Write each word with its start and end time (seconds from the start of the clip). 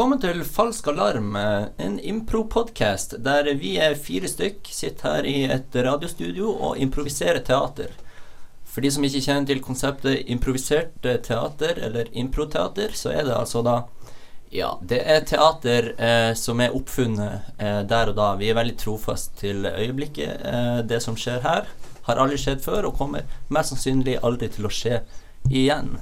Velkommen 0.00 0.20
til 0.22 0.38
Falsk 0.48 0.86
alarm, 0.88 1.34
eh, 1.36 1.66
en 1.76 1.98
impro-podkast 2.00 3.18
der 3.20 3.50
vi 3.60 3.74
er 3.76 3.98
fire 4.00 4.30
stykk, 4.32 4.70
sitter 4.72 5.10
her 5.10 5.26
i 5.28 5.42
et 5.44 5.74
radiostudio 5.76 6.54
og 6.54 6.78
improviserer 6.80 7.42
teater. 7.44 7.90
For 8.64 8.80
de 8.80 8.90
som 8.94 9.04
ikke 9.04 9.20
kjenner 9.20 9.50
til 9.50 9.60
konseptet 9.60 10.22
improvisert 10.32 11.04
eh, 11.04 11.18
teater, 11.20 11.76
eller 11.84 12.08
improteater, 12.16 12.96
så 12.96 13.12
er 13.12 13.28
det 13.28 13.36
altså 13.36 13.60
da 13.60 13.82
Ja, 14.50 14.70
det 14.80 15.02
er 15.04 15.20
teater 15.20 15.92
eh, 16.00 16.32
som 16.32 16.64
er 16.64 16.72
oppfunnet 16.72 17.52
eh, 17.58 17.82
der 17.84 18.14
og 18.14 18.16
da. 18.16 18.30
Vi 18.40 18.48
er 18.48 18.56
veldig 18.56 18.78
trofast 18.80 19.36
til 19.36 19.68
øyeblikket. 19.68 20.40
Eh, 20.40 20.78
det 20.80 21.02
som 21.04 21.12
skjer 21.12 21.44
her, 21.44 21.68
har 22.08 22.16
aldri 22.16 22.40
skjedd 22.40 22.64
før, 22.64 22.88
og 22.88 22.96
kommer 22.96 23.28
mest 23.52 23.76
sannsynlig 23.76 24.16
aldri 24.24 24.48
til 24.48 24.64
å 24.64 24.72
skje 24.72 25.02
igjen. 25.50 25.98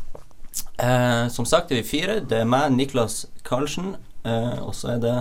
Eh, 0.79 1.29
som 1.29 1.47
sagt 1.47 1.73
er 1.73 1.83
vi 1.83 1.89
fire. 1.89 2.21
Det 2.21 2.43
er 2.43 2.49
meg, 2.49 2.71
Niklas 2.75 3.27
Karlsen, 3.47 3.97
eh, 4.25 4.59
og 4.63 4.75
så 4.79 4.95
er 4.97 5.03
det 5.03 5.17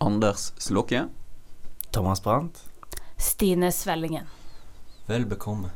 Anders 0.00 0.52
Slåke. 0.58 1.06
Thomas 1.92 2.20
Brandt. 2.20 2.64
Stine 3.16 3.72
Svellingen. 3.72 4.26
Vel 5.06 5.24
bekomme. 5.26 5.70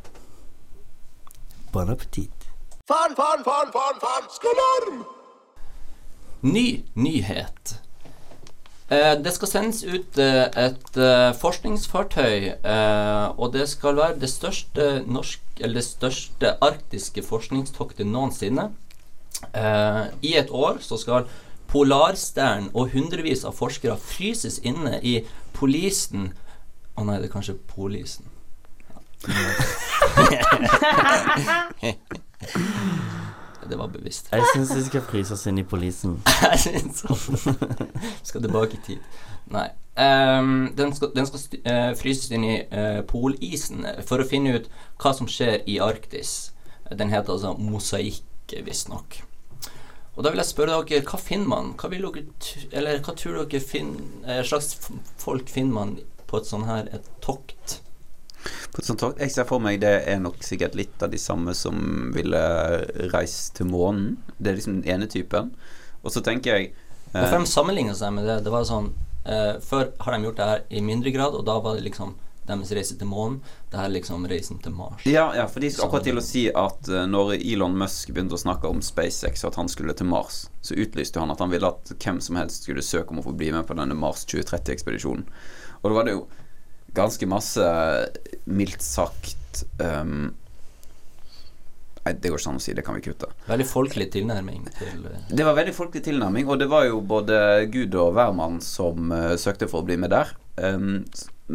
Bon 1.73 1.89
appétit. 1.89 2.51
Faen, 2.91 3.15
faen, 3.15 3.45
faen, 3.47 3.71
faen, 3.71 4.01
faen, 4.03 4.27
alarm! 4.53 5.05
Ny 6.43 6.83
nyhet. 6.99 7.77
Eh, 8.91 9.15
det 9.23 9.33
skal 9.37 9.49
sendes 9.53 9.85
ut 9.87 10.19
eh, 10.19 10.49
et 10.59 10.99
eh, 10.99 11.31
forskningsfartøy, 11.39 12.49
eh, 12.59 13.27
og 13.39 13.53
det 13.55 13.69
skal 13.71 14.01
være 14.01 14.19
det 14.19 14.33
største 14.33 14.89
norsk, 15.07 15.45
eller 15.61 15.79
det 15.79 15.87
største 15.87 16.57
arktiske 16.67 17.23
forskningstoktet 17.23 18.11
noensinne. 18.11 18.73
Eh, 19.55 20.05
I 20.23 20.35
et 20.37 20.51
år 20.51 20.79
så 20.85 20.99
skal 21.01 21.29
Polarstern 21.71 22.71
og 22.75 22.91
hundrevis 22.91 23.45
av 23.47 23.55
forskere 23.55 23.95
fryses 24.03 24.59
inne 24.67 24.99
i 25.07 25.21
polisen 25.55 26.33
Å 26.99 27.05
nei, 27.07 27.21
det 27.23 27.29
er 27.29 27.33
kanskje 27.33 27.55
polisen. 27.71 28.27
det 33.71 33.79
var 33.79 33.87
bevisst. 33.87 34.29
Jeg 34.33 34.43
syns 34.55 34.75
vi 34.75 34.83
skal 34.89 35.05
fryse 35.07 35.35
oss 35.37 35.47
inn 35.47 35.59
i 35.63 35.65
polisen. 35.65 36.19
Jeg 36.43 36.59
synes 36.65 37.05
også. 37.05 37.55
skal 38.23 38.43
tilbake 38.43 38.77
i 38.77 38.83
tid. 38.87 38.99
Nei. 39.55 39.69
Um, 40.01 40.73
den 40.77 40.95
skal, 40.97 41.13
den 41.15 41.27
skal 41.27 41.41
eh, 41.65 41.93
fryses 41.99 42.31
inn 42.35 42.45
i 42.47 42.57
uh, 42.73 43.01
polisen 43.07 43.87
for 44.07 44.23
å 44.23 44.27
finne 44.29 44.59
ut 44.59 44.71
hva 45.01 45.15
som 45.17 45.31
skjer 45.31 45.63
i 45.71 45.79
Arktis. 45.83 46.53
Den 46.91 47.13
heter 47.15 47.37
altså 47.37 47.55
mosaikk, 47.59 48.57
visstnok. 48.67 49.21
Og 50.21 50.25
da 50.27 50.35
vil 50.35 50.43
jeg 50.43 50.51
spørre 50.51 50.83
dere, 50.85 51.01
hva 51.09 51.17
finner 51.17 51.49
man? 51.49 51.69
Hva 51.81 51.89
dere 51.89 52.27
eller 52.77 52.99
hva 53.01 53.15
tror 53.17 53.39
dere 53.41 53.61
finner, 53.65 54.03
eh, 54.29 54.43
slags 54.45 54.91
folk 55.17 55.49
finner 55.49 55.73
man 55.73 55.95
på 56.29 56.37
et 56.37 56.51
sånn 56.51 56.67
her 56.69 56.91
et 56.93 57.07
tokt? 57.25 57.79
På 58.45 58.83
et 58.83 58.85
sånt 58.85 59.01
tokt? 59.01 59.17
Jeg 59.25 59.33
ser 59.33 59.49
for 59.49 59.65
meg 59.65 59.81
det 59.81 59.95
er 60.13 60.21
nok 60.21 60.37
sikkert 60.45 60.77
litt 60.77 61.01
av 61.01 61.09
de 61.15 61.17
samme 61.17 61.55
som 61.57 62.13
ville 62.13 62.43
reist 63.15 63.55
til 63.57 63.71
månen. 63.73 64.19
Det 64.37 64.53
er 64.53 64.61
liksom 64.61 64.83
den 64.83 64.93
ene 64.93 65.09
typen. 65.09 65.55
Og 66.05 66.13
så 66.13 66.21
tenker 66.21 66.53
jeg 66.53 66.75
Hvorfor 67.15 67.39
for 67.39 67.47
de 67.47 67.55
sammenligner 67.55 67.97
seg 67.97 68.13
med 68.13 68.29
det. 68.29 68.43
Det 68.45 68.53
var 68.53 68.69
sånn 68.69 68.93
eh, 69.25 69.57
Før 69.65 69.89
har 70.05 70.13
de 70.13 70.29
gjort 70.29 70.37
det 70.37 70.51
her 70.51 70.61
i 70.69 70.85
mindre 70.85 71.17
grad, 71.17 71.33
og 71.33 71.49
da 71.49 71.57
var 71.65 71.81
det 71.81 71.89
liksom 71.89 72.13
deres 72.51 72.73
reise 72.77 72.99
til 72.99 73.09
månen. 73.11 73.39
Det 73.71 73.79
er 73.81 73.93
liksom 73.95 74.27
reisen 74.31 74.61
til 74.63 74.75
Mars. 74.77 75.07
Ja, 75.09 75.29
ja, 75.37 75.47
for 75.51 75.63
de 75.63 75.71
skal 75.73 75.89
akkurat 75.89 76.09
til 76.11 76.21
å 76.21 76.25
si 76.25 76.45
at 76.51 76.91
uh, 76.91 77.05
når 77.09 77.37
Elon 77.39 77.79
Musk 77.81 78.13
begynte 78.13 78.37
å 78.39 78.43
snakke 78.43 78.71
om 78.71 78.83
SpaceX 78.85 79.45
og 79.45 79.53
at 79.53 79.61
han 79.63 79.73
skulle 79.73 79.97
til 79.97 80.11
Mars, 80.11 80.45
så 80.67 80.77
utlyste 80.79 81.23
han 81.23 81.33
at 81.33 81.41
han 81.43 81.53
ville 81.55 81.71
at 81.71 81.95
hvem 81.97 82.21
som 82.25 82.39
helst 82.41 82.67
skulle 82.67 82.85
søke 82.85 83.15
om 83.15 83.23
å 83.23 83.27
få 83.31 83.37
bli 83.37 83.53
med 83.55 83.67
på 83.69 83.79
denne 83.79 83.97
Mars 83.99 84.27
2030-ekspedisjonen. 84.31 85.27
Og 85.81 85.89
da 85.89 85.97
var 85.97 86.07
det 86.07 86.19
jo 86.19 86.27
ganske 86.95 87.27
masse, 87.31 87.67
mildt 88.45 88.83
sagt 88.83 89.65
um, 89.79 90.31
Nei, 92.01 92.15
det 92.17 92.31
går 92.33 92.41
ikke 92.41 92.53
an 92.55 92.57
å 92.57 92.63
si. 92.65 92.73
Det 92.73 92.83
kan 92.85 92.97
vi 92.97 93.03
kutte. 93.05 93.29
Veldig 93.45 93.67
folkelig 93.69 94.07
tilnærming 94.15 94.63
til 94.79 95.03
eh, 95.05 95.27
Det 95.37 95.45
var 95.45 95.59
veldig 95.59 95.75
folkelig 95.77 96.07
tilnærming, 96.07 96.49
og 96.49 96.57
det 96.63 96.71
var 96.73 96.87
jo 96.89 97.03
både 97.05 97.37
Gud 97.73 97.93
og 98.01 98.15
hvermann 98.17 98.57
som 98.65 99.13
uh, 99.13 99.35
søkte 99.41 99.69
for 99.69 99.85
å 99.85 99.89
bli 99.89 99.99
med 100.01 100.15
der. 100.15 100.33
Um, 100.57 101.03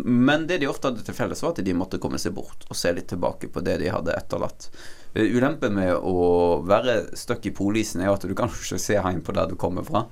men 0.03 0.47
det 0.47 0.57
de 0.61 0.67
ofte 0.67 0.89
hadde 0.89 1.05
til 1.05 1.15
felles, 1.15 1.41
var 1.43 1.53
at 1.55 1.63
de 1.65 1.77
måtte 1.77 1.99
komme 2.01 2.19
seg 2.21 2.35
bort 2.35 2.65
og 2.69 2.77
se 2.77 2.91
litt 2.95 3.07
tilbake 3.11 3.49
på 3.53 3.63
det 3.65 3.77
de 3.83 3.91
hadde 3.93 4.15
etterlatt. 4.15 4.69
Uh, 5.15 5.23
ulempen 5.23 5.77
med 5.77 5.93
å 5.95 6.61
være 6.67 7.15
stuck 7.17 7.45
i 7.47 7.53
polisen 7.55 8.03
er 8.03 8.11
jo 8.11 8.17
at 8.17 8.27
du 8.27 8.35
kan 8.37 8.51
ikke 8.51 8.81
se 8.81 8.99
hjem 8.99 9.23
på 9.25 9.35
der 9.37 9.51
du 9.51 9.57
kommer 9.59 9.87
fra. 9.87 10.05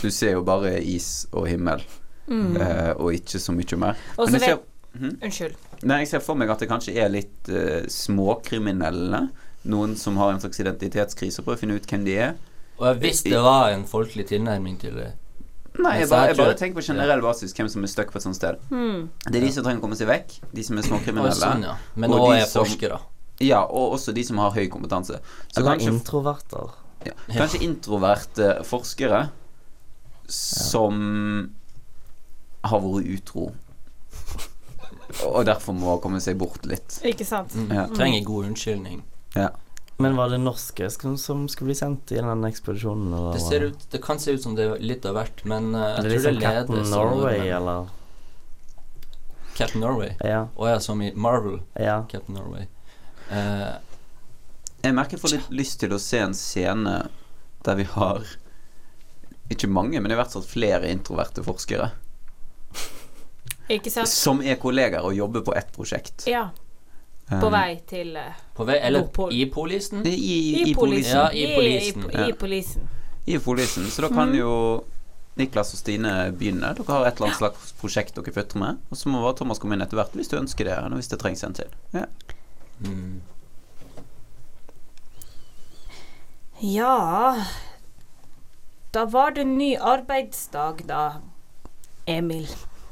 Du 0.00 0.10
ser 0.14 0.36
jo 0.36 0.44
bare 0.46 0.76
is 0.78 1.26
og 1.32 1.48
himmel, 1.50 1.82
mm. 2.30 2.54
og 3.02 3.16
ikke 3.18 3.40
så 3.42 3.54
mye 3.54 3.78
mer. 3.82 3.98
Men 4.16 4.36
jeg 4.38 4.44
ser, 4.44 4.60
ser, 4.60 4.68
Unnskyld. 4.92 5.56
Nei, 5.88 6.02
jeg 6.04 6.12
ser 6.12 6.22
for 6.22 6.38
meg 6.38 6.52
at 6.52 6.62
det 6.62 6.68
kanskje 6.70 6.94
er 7.00 7.10
litt 7.10 7.50
uh, 7.50 7.82
småkriminelle. 7.90 9.24
Noen 9.72 9.94
som 9.98 10.18
har 10.18 10.34
en 10.34 10.40
slags 10.42 10.60
identitetskrise 10.62 11.40
og 11.40 11.46
prøver 11.46 11.58
å 11.58 11.62
finne 11.62 11.78
ut 11.78 11.88
hvem 11.90 12.06
de 12.06 12.16
er. 12.28 12.38
Og 12.82 13.02
hvis 13.02 13.22
det 13.26 13.38
var 13.42 13.70
en 13.70 13.84
folkelig 13.86 14.26
tilnærming 14.32 14.78
til 14.82 14.96
det 14.98 15.10
Nei, 15.78 15.92
jeg 16.00 16.08
bare, 16.10 16.26
jeg 16.28 16.36
bare 16.36 16.54
tenker 16.54 16.76
på 16.76 16.84
generell 16.84 17.22
basis 17.24 17.54
hvem 17.56 17.68
som 17.72 17.82
er 17.82 17.88
stuck 17.88 18.10
på 18.12 18.18
et 18.20 18.22
sånt 18.26 18.36
sted. 18.36 18.58
Hmm. 18.68 19.06
Det 19.24 19.38
er 19.40 19.46
de 19.46 19.52
som 19.54 19.64
trenger 19.64 19.80
å 19.80 19.84
komme 19.86 19.96
seg 19.96 20.08
vekk, 20.10 20.34
de 20.52 20.62
som 20.66 20.76
er 20.78 20.82
småkriminelle. 20.82 21.32
sånn, 21.38 21.62
ja. 21.64 21.76
Men 21.96 22.10
nå 22.10 22.18
de 22.28 22.40
er 22.42 22.46
som- 22.46 22.66
forskere. 22.66 23.00
Ja, 23.40 23.62
og 23.64 23.94
også 23.96 24.12
de 24.14 24.22
som 24.24 24.36
har 24.38 24.50
høy 24.52 24.68
kompetanse. 24.68 25.18
Så 25.48 25.56
Eller 25.60 25.76
kanskje, 25.78 25.92
introverter. 25.94 26.70
ja, 27.06 27.12
kanskje 27.32 27.62
introverte 27.62 28.50
forskere 28.68 29.30
som 30.28 31.54
har 32.64 32.80
vært 32.80 33.08
utro. 33.16 33.52
Og 35.26 35.44
derfor 35.44 35.74
må 35.76 36.00
komme 36.00 36.20
seg 36.20 36.38
bort 36.38 36.64
litt. 36.68 37.00
Ikke 37.04 37.24
sant? 37.26 37.52
Mm. 37.54 37.72
Ja. 37.74 37.86
Trenger 37.92 38.24
god 38.24 38.46
unnskyldning. 38.52 39.02
Ja. 39.36 39.48
Men 40.02 40.16
var 40.18 40.28
det 40.32 40.38
norske 40.42 40.88
som, 40.90 41.16
som 41.20 41.44
skulle 41.48 41.70
bli 41.72 41.76
sendt 41.78 42.12
i 42.12 42.18
den 42.20 42.44
ekspedisjonen? 42.48 43.12
Eller? 43.14 43.32
Det, 43.36 43.40
ser 43.44 43.66
ut, 43.70 43.86
det 43.92 44.00
kan 44.04 44.18
se 44.22 44.34
ut 44.36 44.42
som 44.42 44.54
det 44.58 44.66
er 44.68 44.82
litt 44.82 45.06
av 45.08 45.16
hvert, 45.18 45.42
men 45.48 45.72
Er 45.74 45.96
jeg 46.00 46.04
det 46.04 46.10
tror 46.16 46.26
det 46.26 46.32
leder 46.38 46.46
Captain 46.66 46.90
Norway, 46.90 47.38
nordmenn. 47.38 47.56
eller? 47.56 47.88
Captain 49.56 49.80
Norway. 49.84 50.12
Ja. 50.24 50.42
Å 50.56 50.68
ja, 50.72 50.78
som 50.80 51.02
i 51.04 51.10
Marvel. 51.14 51.58
Ja. 51.76 51.98
Captain 52.10 52.38
Norway. 52.38 52.66
Uh, 53.32 53.74
Jeg 54.82 54.94
merker 54.96 55.16
jeg 55.18 55.22
får 55.22 55.34
litt 55.36 55.50
lyst 55.62 55.78
til 55.80 55.92
å 55.94 55.98
se 56.02 56.18
en 56.24 56.32
scene 56.34 56.94
der 57.62 57.76
vi 57.78 57.84
har 57.92 58.24
ikke 59.52 59.68
mange, 59.70 60.00
men 60.00 60.10
i 60.10 60.16
hvert 60.18 60.32
fall 60.32 60.42
flere 60.46 60.88
introverte 60.90 61.44
forskere 61.44 61.90
Ikke 63.70 63.90
sant? 63.92 64.08
som 64.10 64.40
er 64.42 64.56
kollegaer 64.60 65.04
og 65.06 65.14
jobber 65.14 65.44
på 65.46 65.54
ett 65.56 65.70
prosjekt. 65.76 66.24
Ja. 66.28 66.48
På 67.40 67.50
vei 67.50 67.80
til 67.88 68.16
eh, 68.16 68.32
på 68.54 68.64
vei 68.68 68.76
Eller 68.82 69.00
Nordpol. 69.00 69.32
i 69.32 69.46
polisen. 69.46 70.02
I, 70.06 70.10
i, 70.14 70.70
I 70.70 70.74
polisen. 70.74 71.16
Ja, 71.16 71.28
i 71.32 71.46
polisen. 71.56 72.02
I, 72.10 72.14
i, 72.14 72.28
Ja. 72.28 72.34
polisen. 72.38 72.88
I 73.26 73.38
polisen. 73.38 73.86
Så 73.90 74.02
da 74.02 74.08
kan 74.08 74.34
jo 74.34 74.84
Niklas 75.36 75.72
og 75.72 75.78
Stine 75.80 76.32
begynne. 76.36 76.74
Dere 76.76 76.92
har 76.92 77.06
et 77.06 77.14
eller 77.16 77.26
annet 77.30 77.38
slags 77.38 77.72
prosjekt 77.80 78.14
dere 78.18 78.32
putter 78.34 78.58
med. 78.58 78.78
Og 78.90 78.96
så 79.00 79.08
må 79.08 79.22
bare 79.22 79.36
Thomas 79.38 79.58
komme 79.62 79.74
inn 79.78 79.82
etter 79.84 79.96
hvert 79.96 80.12
hvis 80.18 80.28
du 80.28 80.36
ønsker 80.36 80.64
det, 80.68 80.76
hvis 80.98 81.08
det 81.08 81.18
trengs 81.22 81.44
en 81.46 81.54
til. 81.54 81.70
Ja. 81.94 82.04
Mm. 82.82 83.20
Ja 86.60 87.44
Da 88.94 89.04
var 89.04 89.30
det 89.30 89.44
ny 89.46 89.76
arbeidsdag, 89.80 90.82
da, 90.88 91.12
Emil. 92.06 92.48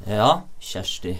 Ja, 0.07 0.41
Kjersti. 0.59 1.17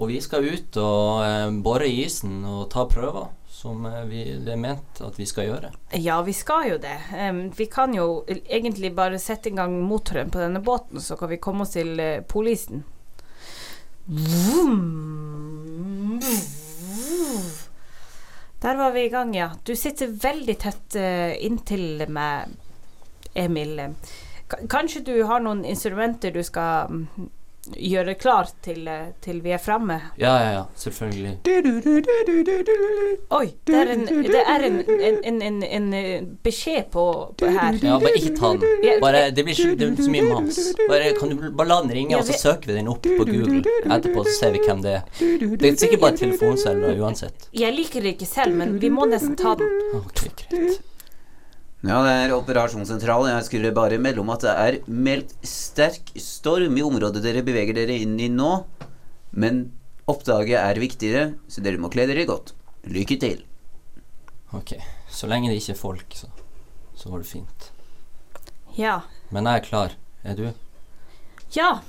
Og 0.00 0.08
vi 0.08 0.20
skal 0.24 0.46
ut 0.48 0.76
og 0.80 1.22
eh, 1.26 1.50
bore 1.64 1.88
i 1.88 2.04
isen 2.06 2.40
og 2.48 2.70
ta 2.72 2.86
prøver, 2.88 3.26
som 3.52 3.84
eh, 3.86 4.04
vi, 4.08 4.22
det 4.40 4.54
er 4.54 4.60
ment 4.60 5.02
at 5.04 5.18
vi 5.20 5.26
skal 5.28 5.50
gjøre. 5.50 5.72
Ja, 6.00 6.16
vi 6.24 6.32
skal 6.36 6.70
jo 6.70 6.78
det. 6.80 6.96
Um, 7.12 7.42
vi 7.56 7.66
kan 7.68 7.92
jo 7.94 8.24
egentlig 8.28 8.94
bare 8.96 9.20
sette 9.20 9.52
i 9.52 9.56
gang 9.56 9.76
motoren 9.84 10.32
på 10.32 10.40
denne 10.40 10.64
båten, 10.64 11.00
så 11.00 11.18
kan 11.20 11.28
vi 11.28 11.40
komme 11.44 11.66
oss 11.66 11.76
til 11.76 12.00
uh, 12.00 12.24
polisen. 12.24 12.86
Der 18.64 18.80
var 18.80 18.96
vi 18.96 19.04
i 19.04 19.12
gang, 19.12 19.36
ja. 19.36 19.52
Du 19.62 19.76
sitter 19.76 20.16
veldig 20.24 20.56
tett 20.64 20.96
uh, 20.96 21.36
inntil 21.36 22.08
meg, 22.08 22.56
Emil. 23.36 23.76
K 24.48 24.64
kanskje 24.72 25.04
du 25.04 25.14
har 25.28 25.44
noen 25.44 25.62
instrumenter 25.68 26.32
du 26.32 26.42
skal 26.44 26.90
mm, 26.90 27.30
gjøre 27.70 28.14
klart 28.18 28.54
til, 28.62 28.88
eh, 28.88 29.12
til 29.22 29.40
vi 29.42 29.52
er 29.54 29.58
framme? 29.62 29.98
Ja, 30.18 30.32
ja, 30.42 30.50
ja, 30.52 30.62
selvfølgelig. 30.76 31.38
Oi, 33.30 33.46
det 33.66 33.76
er 33.78 33.92
en, 33.92 34.06
det 34.06 34.42
er 34.42 34.66
en, 34.66 35.42
en, 35.42 35.62
en, 35.62 35.94
eh, 35.94 36.22
beskjed 36.42 36.90
på, 36.90 37.06
på 37.38 37.46
her. 37.46 37.78
Ja, 37.82 37.98
bare 38.02 38.14
ikke 38.18 38.34
ta 38.36 38.52
den. 38.58 39.00
Bare, 39.00 39.30
det 39.30 39.44
blir 39.46 39.54
ikke 39.54 39.78
det 39.78 39.92
blir 39.92 40.04
så 40.04 40.10
mye 40.10 40.26
mas. 40.26 40.60
Bare, 40.88 41.14
kan 41.18 41.30
du 41.30 41.50
bare 41.50 41.68
la 41.70 41.80
den 41.86 41.94
ringe, 41.94 42.18
og 42.18 42.26
så 42.26 42.38
søker 42.38 42.72
vi 42.72 42.80
den 42.80 42.90
opp 42.90 43.06
på 43.06 43.26
Google 43.30 43.62
etterpå, 43.86 44.26
så 44.26 44.38
ser 44.40 44.56
vi 44.56 44.64
hvem 44.66 44.82
det 44.82 44.96
er. 44.98 45.02
Det 45.22 45.72
er 45.72 45.78
sikkert 45.78 46.06
bare 46.08 46.18
telefonselger 46.18 46.98
uansett. 46.98 47.50
Jeg 47.54 47.78
liker 47.78 48.02
det 48.02 48.16
ikke 48.16 48.30
selv, 48.30 48.58
men 48.58 48.80
vi 48.82 48.90
må 48.90 49.06
nesten 49.06 49.38
ta 49.38 49.54
den. 49.60 49.70
Ok, 50.02 50.26
greit. 50.42 50.80
Ja, 51.82 51.98
det 52.06 52.10
er 52.14 52.32
operasjonssentralen. 52.36 53.32
Jeg 53.34 53.46
skulle 53.48 53.72
bare 53.74 53.98
melde 53.98 54.22
om 54.22 54.30
at 54.30 54.44
det 54.46 54.52
er 54.54 54.76
meldt 54.86 55.32
sterk 55.46 56.12
storm 56.20 56.76
i 56.78 56.84
området 56.86 57.24
dere 57.24 57.42
beveger 57.42 57.74
dere 57.74 57.96
inn 58.04 58.14
i 58.22 58.28
nå. 58.30 58.52
Men 59.34 59.64
oppdraget 60.10 60.60
er 60.60 60.78
viktigere, 60.78 61.24
så 61.50 61.64
dere 61.64 61.82
må 61.82 61.90
kle 61.90 62.06
dere 62.06 62.28
godt. 62.28 62.54
Lykke 62.86 63.18
til. 63.22 63.42
Ok, 64.54 64.76
så 65.10 65.26
lenge 65.30 65.50
det 65.50 65.58
ikke 65.58 65.74
er 65.74 65.80
folk, 65.80 66.14
så, 66.14 66.28
så 66.94 67.10
går 67.10 67.24
det 67.24 67.30
fint. 67.32 67.68
Ja. 68.78 69.00
Men 69.34 69.48
jeg 69.50 69.62
er 69.62 69.66
klar. 69.66 69.96
Er 70.22 70.38
du? 70.38 70.46
Ja, 71.56 71.80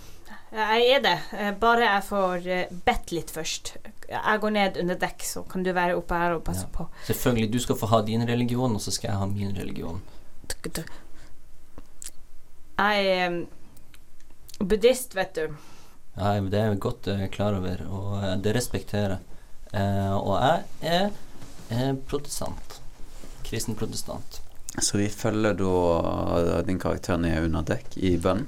jeg 0.54 0.90
er 0.96 1.02
det. 1.02 1.16
Eh, 1.34 1.52
Bare 1.60 1.82
jeg 1.88 2.04
får 2.08 2.48
eh, 2.48 2.74
bedt 2.86 3.12
litt 3.16 3.32
først. 3.34 3.74
Jeg 4.14 4.40
går 4.44 4.52
ned 4.54 4.78
under 4.78 4.96
dekk, 5.02 5.24
så 5.26 5.42
kan 5.50 5.64
du 5.66 5.72
være 5.74 5.96
oppe 5.98 6.14
her 6.20 6.36
og 6.36 6.44
passe 6.46 6.68
Ja. 6.68 6.72
på. 6.76 6.88
Selvfølgelig, 7.08 7.52
du 7.52 7.60
skal 7.60 7.76
få 7.80 7.88
ha 7.90 8.02
din 8.06 8.26
religion, 8.28 8.76
og 8.76 8.82
så 8.82 8.92
skal 8.94 9.10
jeg 9.12 9.18
ha 9.18 9.26
min 9.32 9.56
religion. 9.58 10.02
Jeg 12.78 13.06
er 13.08 13.32
eh, 13.32 13.38
buddhist, 14.60 15.16
vet 15.18 15.36
du. 15.38 15.48
Ja, 16.18 16.36
det 16.42 16.60
er 16.60 16.68
jeg 16.72 16.80
godt 16.84 17.08
eh, 17.10 17.28
klar 17.34 17.56
over, 17.58 17.82
og 17.90 18.18
eh, 18.24 18.36
det 18.44 18.56
respekterer 18.58 19.16
jeg. 19.18 19.20
Eh, 19.74 20.14
og 20.14 20.36
jeg 20.38 20.92
er 20.94 21.10
eh, 21.74 21.94
protestant. 22.10 22.80
Kristen 23.48 23.76
protestant. 23.78 24.40
Så 24.82 24.98
vi 24.98 25.08
følger 25.10 25.54
da 25.58 26.62
din 26.66 26.80
karakter 26.82 27.18
ned 27.22 27.46
under 27.46 27.62
dekk 27.66 27.98
i 28.02 28.16
bønn. 28.22 28.48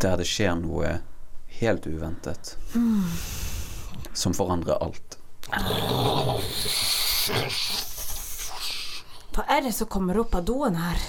Der 0.00 0.16
det 0.20 0.26
skjer 0.28 0.54
noe 0.60 0.98
helt 1.60 1.86
uventet. 1.86 2.56
Som 4.12 4.34
forandrer 4.36 4.80
alt. 4.80 5.18
Hva 9.30 9.44
er 9.46 9.62
det 9.66 9.72
som 9.76 9.88
kommer 9.90 10.18
opp 10.20 10.34
av 10.34 10.44
doen 10.48 10.78
her? 10.80 11.00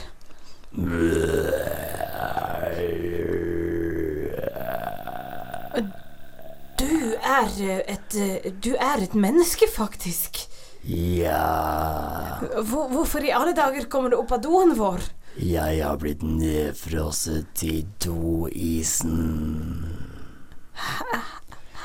Du 6.81 7.15
er 7.17 7.49
eh, 7.61 7.81
et 7.93 8.15
eh, 8.15 8.51
Du 8.63 8.71
er 8.75 9.03
et 9.03 9.13
menneske, 9.13 9.67
faktisk. 9.69 10.45
Ja, 10.87 12.39
Hvor, 12.65 12.87
hvorfor 12.89 13.21
i 13.21 13.33
alle 13.35 13.53
dager 13.53 13.85
kommer 13.85 14.09
du 14.09 14.17
opp 14.17 14.31
av 14.33 14.41
doen 14.41 14.73
vår? 14.79 15.03
Jeg 15.39 15.79
har 15.85 15.97
blitt 16.01 16.23
nedfrosset 16.23 17.63
i 17.63 17.85
doisen. 18.03 19.85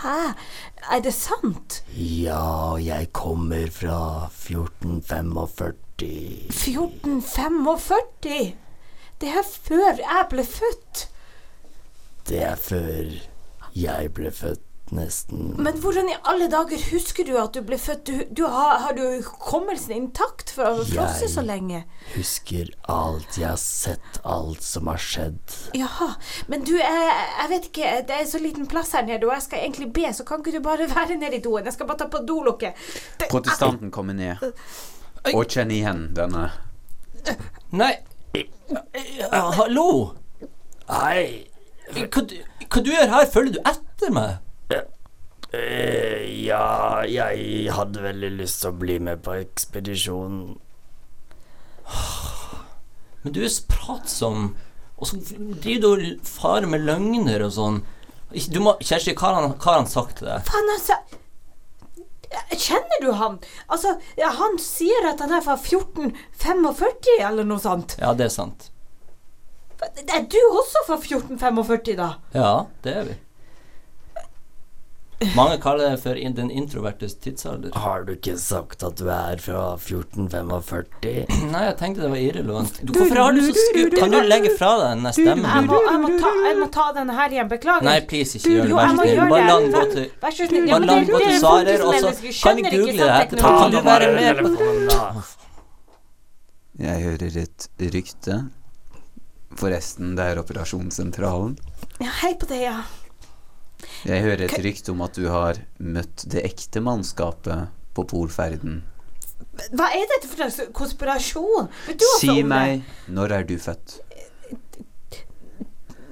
Hæ? 0.02 0.32
Er 0.90 1.00
det 1.02 1.14
sant? 1.14 1.84
Ja, 1.96 2.76
jeg 2.78 3.12
kommer 3.12 3.70
fra 3.70 4.28
1445. 4.30 5.74
1445? 6.50 8.54
Det 9.20 9.28
er 9.28 9.42
før 9.42 9.92
jeg 10.02 10.26
ble 10.30 10.44
født. 10.44 11.08
Det 12.28 12.42
er 12.42 12.56
før 12.60 13.12
jeg 13.76 14.12
ble 14.14 14.30
født, 14.34 14.62
nesten. 14.94 15.54
Men 15.58 15.78
hvordan 15.82 16.08
i 16.12 16.16
alle 16.30 16.46
dager 16.52 16.78
husker 16.92 17.26
du 17.26 17.32
at 17.40 17.54
du 17.56 17.62
ble 17.66 17.78
født? 17.80 18.04
Du, 18.06 18.20
du 18.38 18.42
har, 18.50 18.78
har 18.84 18.94
du 18.96 19.02
hukommelsen 19.24 19.94
intakt 19.96 20.52
for 20.54 20.80
å 20.82 20.84
frosse 20.86 21.28
så 21.32 21.42
lenge? 21.46 21.80
Jeg 21.82 22.14
Husker 22.20 22.70
alt, 22.92 23.38
jeg 23.40 23.48
har 23.48 23.58
sett 23.62 24.20
alt 24.22 24.62
som 24.62 24.86
har 24.92 25.00
skjedd. 25.02 25.56
Jaha. 25.78 26.12
Men 26.52 26.62
du, 26.68 26.74
jeg, 26.78 27.10
jeg 27.40 27.50
vet 27.54 27.68
ikke, 27.72 27.92
det 28.10 28.18
er 28.20 28.28
så 28.30 28.42
liten 28.42 28.68
plass 28.70 28.92
her 28.94 29.06
nede, 29.08 29.26
og 29.26 29.34
jeg 29.34 29.46
skal 29.48 29.64
egentlig 29.66 29.90
be, 29.96 30.06
så 30.14 30.26
kan 30.28 30.44
ikke 30.44 30.54
du 30.58 30.62
bare 30.68 30.88
være 30.96 31.18
nede 31.18 31.40
i 31.40 31.44
doen? 31.44 31.64
Jeg 31.66 31.74
skal 31.78 31.90
bare 31.90 32.04
ta 32.04 32.10
på 32.12 32.22
dolokket. 32.28 32.78
Protestanten 33.30 33.90
kommer 33.94 34.14
ned 34.16 34.44
og 35.34 35.42
kjenner 35.50 35.74
igjen 35.74 36.04
denne. 36.14 36.44
Nei 37.74 37.94
Hallo! 39.32 40.14
Hei! 40.90 41.46
Hva, 41.94 42.22
du- 42.22 42.42
hva 42.66 42.82
du 42.82 42.90
gjør 42.92 43.10
her? 43.12 43.26
Følger 43.30 43.56
du 43.56 43.60
etter 43.70 44.12
meg? 44.14 44.36
Eh, 45.56 46.22
ja, 46.46 47.02
jeg 47.08 47.72
hadde 47.74 48.04
veldig 48.04 48.30
lyst 48.40 48.62
til 48.62 48.72
å 48.72 48.78
bli 48.80 48.98
med 49.02 49.22
på 49.24 49.34
ekspedisjonen. 49.40 50.56
Men 53.22 53.34
du 53.34 53.42
er 53.42 53.50
så 53.50 53.66
pratsom, 53.70 54.48
og 54.96 55.08
så 55.10 55.18
driver 55.26 55.80
du 55.82 55.86
og 55.90 56.26
farer 56.28 56.68
med 56.70 56.84
løgner 56.86 57.46
og 57.46 57.54
sånn. 57.56 57.80
Du 58.52 58.60
må, 58.62 58.76
Kjersti, 58.82 59.14
hva 59.16 59.30
har 59.32 59.40
han, 59.40 59.54
hva 59.54 59.72
har 59.72 59.80
han 59.82 59.90
sagt 59.90 60.20
til 60.20 60.28
deg? 60.30 60.46
Faen, 60.46 60.72
altså. 60.74 60.98
Kjenner 62.56 63.02
du 63.02 63.10
han? 63.16 63.36
Altså, 63.72 63.94
ja, 64.18 64.32
han 64.34 64.58
sier 64.60 65.06
at 65.08 65.22
han 65.22 65.34
er 65.36 65.44
fra 65.44 65.54
1445 65.58 67.22
eller 67.22 67.46
noe 67.46 67.62
sånt. 67.62 67.96
Ja, 68.02 68.12
det 68.18 68.28
er 68.28 68.34
sant. 68.34 68.70
Er 70.06 70.24
du 70.26 70.38
også 70.56 70.82
fra 70.88 70.96
1445, 70.98 71.96
da? 72.00 72.10
Ja, 72.34 72.52
det 72.84 72.94
er 72.96 73.08
vi. 73.10 73.16
Mange 75.34 75.56
kaller 75.62 75.90
det 75.94 76.00
for 76.02 76.18
den 76.36 76.50
introvertes 76.52 77.14
tidsalder. 77.24 77.70
Har 77.80 78.02
du 78.04 78.10
ikke 78.12 78.34
sagt 78.36 78.82
at 78.84 78.98
du 79.00 79.06
er 79.08 79.38
fra 79.40 79.62
1445? 79.78 81.24
Nei, 81.54 81.62
jeg 81.70 81.76
tenkte 81.80 82.02
det 82.04 82.10
var 82.12 82.20
irrelevant. 82.20 82.80
Du, 82.84 82.92
hvorfor 82.92 83.20
har 83.22 83.32
du 83.32 83.40
så 83.46 83.54
skutt? 83.56 83.96
Kan 83.96 84.12
du 84.12 84.18
legge 84.28 84.50
fra 84.58 84.74
deg 84.82 85.00
den 85.00 85.08
stemmen? 85.16 85.46
Jeg 85.48 85.64
må, 85.70 85.78
jeg 85.86 86.02
må, 86.02 86.10
ta, 86.20 86.32
jeg 86.48 86.58
må 86.60 86.68
ta 86.74 86.84
denne 86.98 87.16
her 87.16 87.32
igjen. 87.32 87.48
Beklager. 87.48 87.88
Nei, 87.88 87.96
please, 88.10 88.36
ikke 88.36 88.52
gjør 88.58 88.68
det. 88.68 88.74
Vær 88.76 88.90
så 88.90 88.98
må 88.98 89.06
snill. 89.06 89.22
Bare 89.32 89.46
la 89.48 89.56
den 89.62 89.72
gå 89.78 89.84
til 89.94 90.06
Vær 90.26 90.36
så 90.36 90.50
snill. 90.50 90.68
Ja, 90.68 90.74
Bare 90.74 90.84
men 90.84 90.90
la 90.90 90.98
det- 90.98 91.06
den 91.06 91.14
gå 91.14 91.22
det 91.22 91.24
til 91.24 91.32
er 91.32 91.40
Sarer, 91.46 91.86
og 91.86 91.94
så 91.96 92.42
kan 92.42 92.60
vi 92.60 92.66
google 92.76 92.98
det 93.00 93.08
etterpå. 93.16 93.54
Kan 93.56 93.70
du 93.72 93.80
være 93.88 94.12
med 94.18 94.44
på 94.44 95.24
Jeg 96.84 97.02
hører 97.06 97.40
et 97.46 97.68
rykte. 97.96 98.38
Forresten, 99.56 100.12
det 100.18 100.24
er 100.28 100.44
operasjonssentralen. 100.44 101.56
Ja, 102.04 102.12
hei 102.20 102.34
på 102.36 102.44
det, 102.52 102.60
ja. 102.66 102.82
Jeg 104.06 104.22
hører 104.24 104.44
et 104.46 104.58
rykte 104.64 104.92
om 104.94 105.02
at 105.04 105.16
du 105.18 105.26
har 105.28 105.58
møtt 105.78 106.24
det 106.32 106.44
ekte 106.46 106.80
mannskapet 106.84 107.68
på 107.96 108.04
polferden. 108.08 108.82
Hva 109.76 109.88
er 109.96 110.06
dette 110.10 110.28
for 110.30 110.36
slags 110.40 110.70
konspirasjon? 110.76 111.68
Du 111.92 112.04
Si 112.20 112.28
om 112.30 112.36
det? 112.36 112.46
meg, 112.50 112.82
når 113.08 113.34
er 113.40 113.46
du 113.48 113.56
født? 113.60 113.98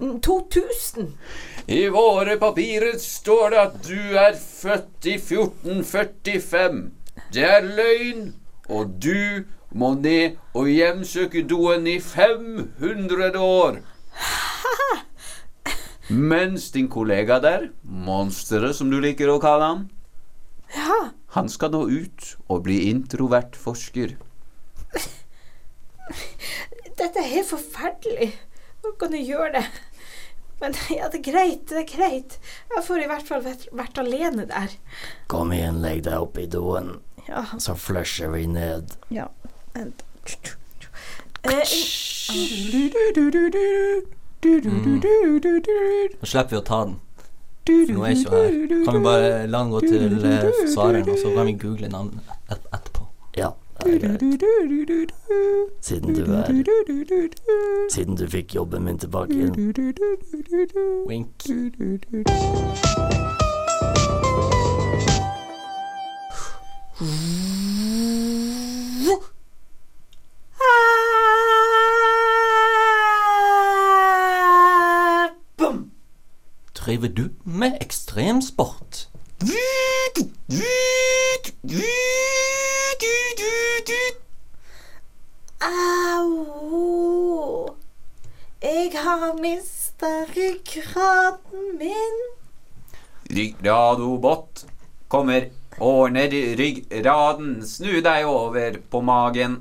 2000. 0.01 1.13
I 1.67 1.89
våre 1.89 2.37
papirer 2.37 2.99
står 3.01 3.51
det 3.55 3.61
at 3.63 3.77
du 3.87 4.01
er 4.21 4.35
født 4.37 5.09
i 5.09 5.15
1445. 5.17 6.81
Det 7.33 7.45
er 7.47 7.65
løgn, 7.65 8.27
og 8.69 8.97
du 9.01 9.45
må 9.75 9.95
ned 9.99 10.37
og 10.55 10.69
hjemsøke 10.71 11.45
doen 11.49 11.87
i 11.91 11.99
500 12.01 13.39
år. 13.41 13.81
Mens 16.11 16.71
din 16.75 16.89
kollega 16.93 17.39
der, 17.41 17.69
monsteret 17.83 18.77
som 18.77 18.91
du 18.93 18.99
liker 19.01 19.31
å 19.33 19.39
kalle 19.41 19.65
ham, 19.71 19.85
Ja. 20.75 21.11
han 21.37 21.49
skal 21.49 21.71
nå 21.71 21.85
ut 21.89 22.37
og 22.49 22.65
bli 22.65 22.91
introvert 22.91 23.57
forsker. 23.57 24.17
Dette 26.99 27.19
er 27.19 27.29
helt 27.31 27.49
forferdelig. 27.49 28.33
Hvordan 28.83 28.99
kan 29.01 29.11
du 29.15 29.19
gjøre 29.19 29.53
det? 29.57 29.65
Men 30.61 30.75
ja, 30.91 31.09
det 31.11 31.19
er 31.21 31.33
greit, 31.33 31.65
det 31.69 31.79
er 31.83 31.89
greit. 31.97 32.37
Jeg 32.75 32.85
får 32.87 33.03
i 33.05 33.09
hvert 33.11 33.27
fall 33.27 33.43
vært, 33.45 33.65
vært 33.73 33.99
alene 33.99 34.45
der. 34.51 34.77
Kom 35.29 35.53
igjen, 35.53 35.81
legg 35.83 36.05
deg 36.07 36.21
opp 36.21 36.39
i 36.39 36.47
doen, 36.47 37.01
Ja. 37.29 37.45
så 37.59 37.75
flusher 37.75 38.29
vi 38.35 38.47
ned. 38.47 38.97
ja. 39.11 39.27
vent. 39.75 40.05
Eh, 44.45 46.11
Nå 46.21 46.27
slipper 46.29 46.51
vi 46.53 46.59
å 46.59 46.65
ta 46.69 46.81
den. 46.85 46.97
Nå 47.65 48.03
er 48.05 48.11
ikke 48.13 48.31
her. 48.37 48.57
Kan 48.85 48.99
vi 48.99 49.03
bare 49.07 49.29
la 49.49 49.63
den 49.63 49.71
gå 49.73 49.81
til 49.81 50.19
eh, 50.21 50.59
svareren, 50.69 51.09
og 51.09 51.17
så 51.23 51.33
kan 51.35 51.47
vi 51.49 51.55
google 51.63 51.89
navnet 51.89 52.35
et 52.53 52.67
etterpå. 52.77 53.07
Ja, 53.41 53.51
det 53.81 53.95
er 53.95 53.99
greit. 54.05 55.15
Siden 55.81 56.15
du 56.15 56.23
er 56.29 56.45
Siden 57.91 58.21
du 58.21 58.27
fikk 58.29 58.55
jobben 58.55 58.85
min 58.85 58.99
tilbake 58.99 59.33
igjen. 59.33 59.55
Wink. 61.09 61.49
Bom! 70.55 71.04
Driver 76.85 77.09
du 77.09 77.31
med 77.45 77.79
ekstremsport? 77.81 79.09
Au! 85.61 87.77
Jeg 88.63 88.91
har 88.95 89.41
mista 89.41 90.11
ryggraden 90.37 91.79
min. 91.79 92.19
Ryggradobot 93.31 94.67
kommer. 95.09 95.49
Og 95.81 96.13
ned 96.13 96.33
i 96.33 96.57
ryggraden. 96.57 97.65
Snu 97.67 98.01
deg 98.05 98.29
over 98.29 98.77
på 98.91 99.01
magen. 99.01 99.57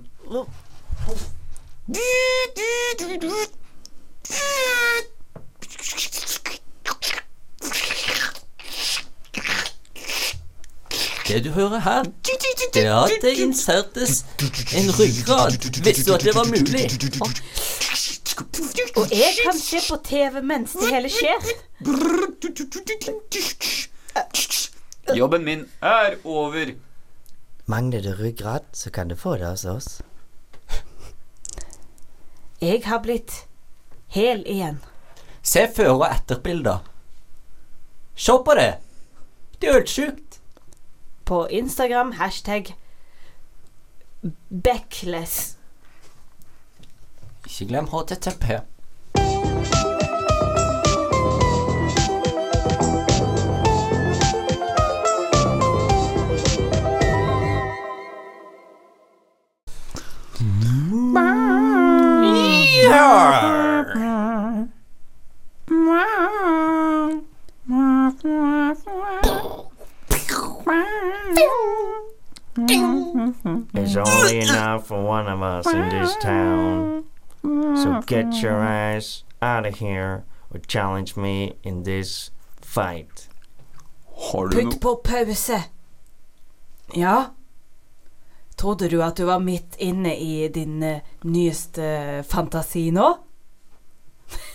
Det 11.27 11.43
du 11.45 11.49
hører 11.55 11.79
her, 11.79 12.03
det 12.73 12.83
er 12.85 12.95
at 12.95 13.11
det 13.21 13.31
insertes 13.39 14.25
en 14.75 14.89
ryggrad. 14.99 15.55
Visste 15.85 16.09
du 16.09 16.13
at 16.15 16.23
det 16.27 16.33
var 16.35 16.45
mulig? 16.45 16.83
Og 18.95 19.11
jeg 19.11 19.31
kan 19.45 19.57
se 19.59 19.79
på 19.89 19.97
TV 20.03 20.41
mens 20.43 20.73
det 20.79 20.89
hele 20.91 21.09
skjer. 21.09 21.47
Jobben 25.15 25.45
min 25.45 25.65
er 25.81 26.15
over. 26.23 26.73
Mangler 27.65 28.01
du 28.01 28.11
ryggrad, 28.19 28.67
så 28.73 28.89
kan 28.91 29.07
du 29.07 29.15
få 29.15 29.37
det 29.37 29.47
hos 29.47 29.65
oss. 29.65 30.01
Jeg 32.61 32.81
har 32.85 32.99
blitt 33.03 33.31
hel 34.07 34.43
igjen. 34.47 34.79
Se 35.43 35.67
før- 35.75 35.97
og 35.97 36.07
etterbilder. 36.11 36.83
Se 38.15 38.31
på 38.45 38.53
det! 38.59 38.73
Det 39.59 39.69
er 39.69 39.73
helt 39.79 39.89
sjukt. 39.89 40.39
På 41.25 41.47
Instagram 41.49 42.11
hashtag 42.11 42.75
backless. 44.49 45.57
Ikke 47.45 47.65
glem 47.65 47.87
HTTP. 47.87 48.72
One 75.13 75.27
of 75.27 75.41
us 75.43 75.71
in 75.73 75.89
this 75.89 76.15
town. 76.17 77.05
So 77.43 78.01
get 78.07 78.41
your 78.41 78.63
ass 78.63 79.23
out 79.41 79.65
of 79.65 79.75
here 79.75 80.23
or 80.51 80.59
challenge 80.67 81.15
me 81.15 81.53
in 81.63 81.83
this 81.83 82.31
fight. 82.61 83.29
Har 84.15 84.47
du 84.47 84.57
Putt 84.57 84.81
på 84.81 84.95
pause. 84.95 85.63
Ja? 86.93 87.25
Trodde 88.55 88.89
du 88.89 89.03
at 89.03 89.17
du 89.17 89.25
var 89.25 89.39
midt 89.39 89.75
inne 89.77 90.15
i 90.17 90.47
din 90.47 90.83
eh, 90.83 91.01
nyeste 91.21 92.23
fantasi 92.29 92.91
nå? 92.91 93.13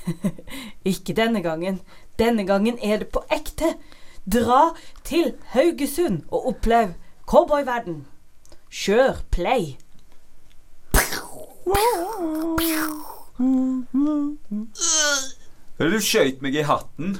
Ikke 0.93 1.15
denne 1.15 1.43
gangen. 1.43 1.81
Denne 2.19 2.47
gangen 2.47 2.79
er 2.83 2.99
det 2.99 3.12
på 3.15 3.23
ekte. 3.31 3.75
Dra 4.27 4.75
til 5.05 5.35
Haugesund 5.55 6.25
og 6.31 6.47
opplev 6.55 6.95
cowboyverden. 7.27 8.07
Kjør 8.71 9.23
play. 9.31 9.77
Du 15.79 16.01
skøyt 16.01 16.41
meg 16.41 16.55
i 16.57 16.63
hatten. 16.65 17.19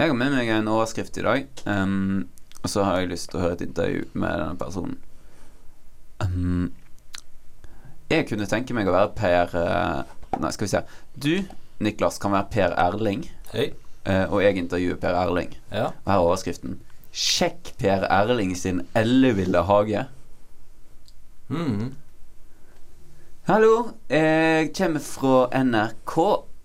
Jeg 0.00 0.08
har 0.08 0.16
med 0.16 0.32
meg 0.32 0.48
en 0.48 0.68
overskrift 0.68 1.18
i 1.20 1.22
dag, 1.26 1.44
um, 1.66 2.28
og 2.62 2.70
så 2.72 2.82
har 2.88 3.02
jeg 3.02 3.12
lyst 3.12 3.28
til 3.30 3.36
å 3.36 3.42
høre 3.44 3.58
et 3.58 3.68
intervju 3.68 4.06
med 4.14 4.32
denne 4.32 4.56
personen. 4.56 4.96
Ehm, 6.20 6.72
jeg 8.10 8.26
kunne 8.28 8.46
tenke 8.50 8.74
meg 8.76 8.88
å 8.90 8.94
være 8.94 9.12
Per 9.16 9.54
uh, 9.56 10.16
Nei, 10.40 10.50
skal 10.54 10.66
vi 10.66 10.70
se. 10.72 10.80
Du, 11.14 11.32
Niklas, 11.84 12.18
kan 12.22 12.34
være 12.34 12.50
Per 12.52 12.76
Erling, 12.78 13.24
Hei. 13.52 13.70
Uh, 14.06 14.24
og 14.32 14.40
jeg 14.42 14.56
intervjuer 14.56 14.96
Per 15.00 15.16
Erling. 15.20 15.50
Ja. 15.70 15.90
Og 15.92 16.08
her 16.10 16.16
er 16.20 16.24
overskriften. 16.28 16.78
Sjekk 17.12 17.72
Per 17.80 18.06
Erling 18.08 18.54
sin 18.56 18.84
elleville 18.96 19.64
hage. 19.68 20.04
Mm. 21.50 21.90
Hallo, 23.50 23.74
jeg 24.08 24.70
kommer 24.76 25.02
fra 25.02 25.48
NRK 25.64 26.14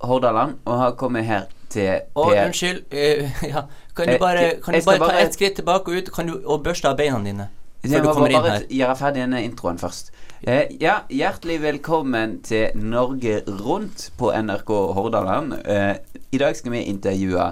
Hordaland 0.05 0.59
og 0.65 0.77
har 0.77 0.91
kommet 0.99 1.25
her 1.25 1.47
til 1.73 2.03
Å, 2.13 2.27
Per 2.29 2.41
unnskyld. 2.45 2.83
Uh, 2.93 3.43
ja. 3.53 3.65
Kan 3.95 4.11
du 4.11 4.15
Eh, 4.15 4.19
bare, 4.21 4.47
kan 4.63 4.75
du 4.75 4.81
bare 4.85 4.99
ta 5.09 5.19
ett 5.23 5.33
skritt 5.37 5.55
tilbake 5.59 5.91
og 5.91 5.97
ut 5.97 6.11
kan 6.13 6.27
du, 6.29 6.35
og 6.43 6.63
børste 6.65 6.91
av 6.91 6.97
beina 6.99 7.19
dine? 7.23 7.49
Jeg 7.85 7.91
Før 7.99 8.01
du 8.01 8.07
må 8.07 8.13
kommer 8.17 8.31
inn 8.33 8.41
bare 8.41 8.51
her. 8.55 8.63
gjøre 8.79 8.95
ferdig 8.97 9.21
denne 9.21 9.41
introen 9.45 9.77
først. 9.77 10.11
Eh, 10.41 10.71
ja, 10.81 10.95
hjertelig 11.13 11.59
velkommen 11.61 12.39
til 12.45 12.71
Norge 12.81 13.41
Rundt 13.47 14.07
på 14.17 14.31
NRK 14.33 14.71
Hordaland. 14.97 15.53
Eh, 15.65 15.95
I 16.33 16.37
dag 16.41 16.55
skal 16.57 16.71
vi 16.73 16.81
intervjue 16.89 17.51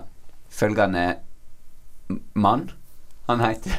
følgende 0.54 1.06
mann. 2.34 2.72
Han 3.30 3.40
heter 3.46 3.78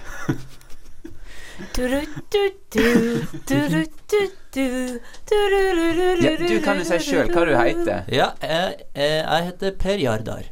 ja, 6.22 6.36
Du 6.48 6.60
kan 6.64 6.78
jo 6.80 6.84
si 6.86 6.98
sjøl 7.04 7.30
hva 7.32 7.44
du 7.48 7.52
heter. 7.58 8.06
Ja, 8.12 8.30
jeg, 8.42 8.84
jeg 8.96 9.46
heter 9.48 9.74
Per 9.80 10.00
Jardar. 10.02 10.48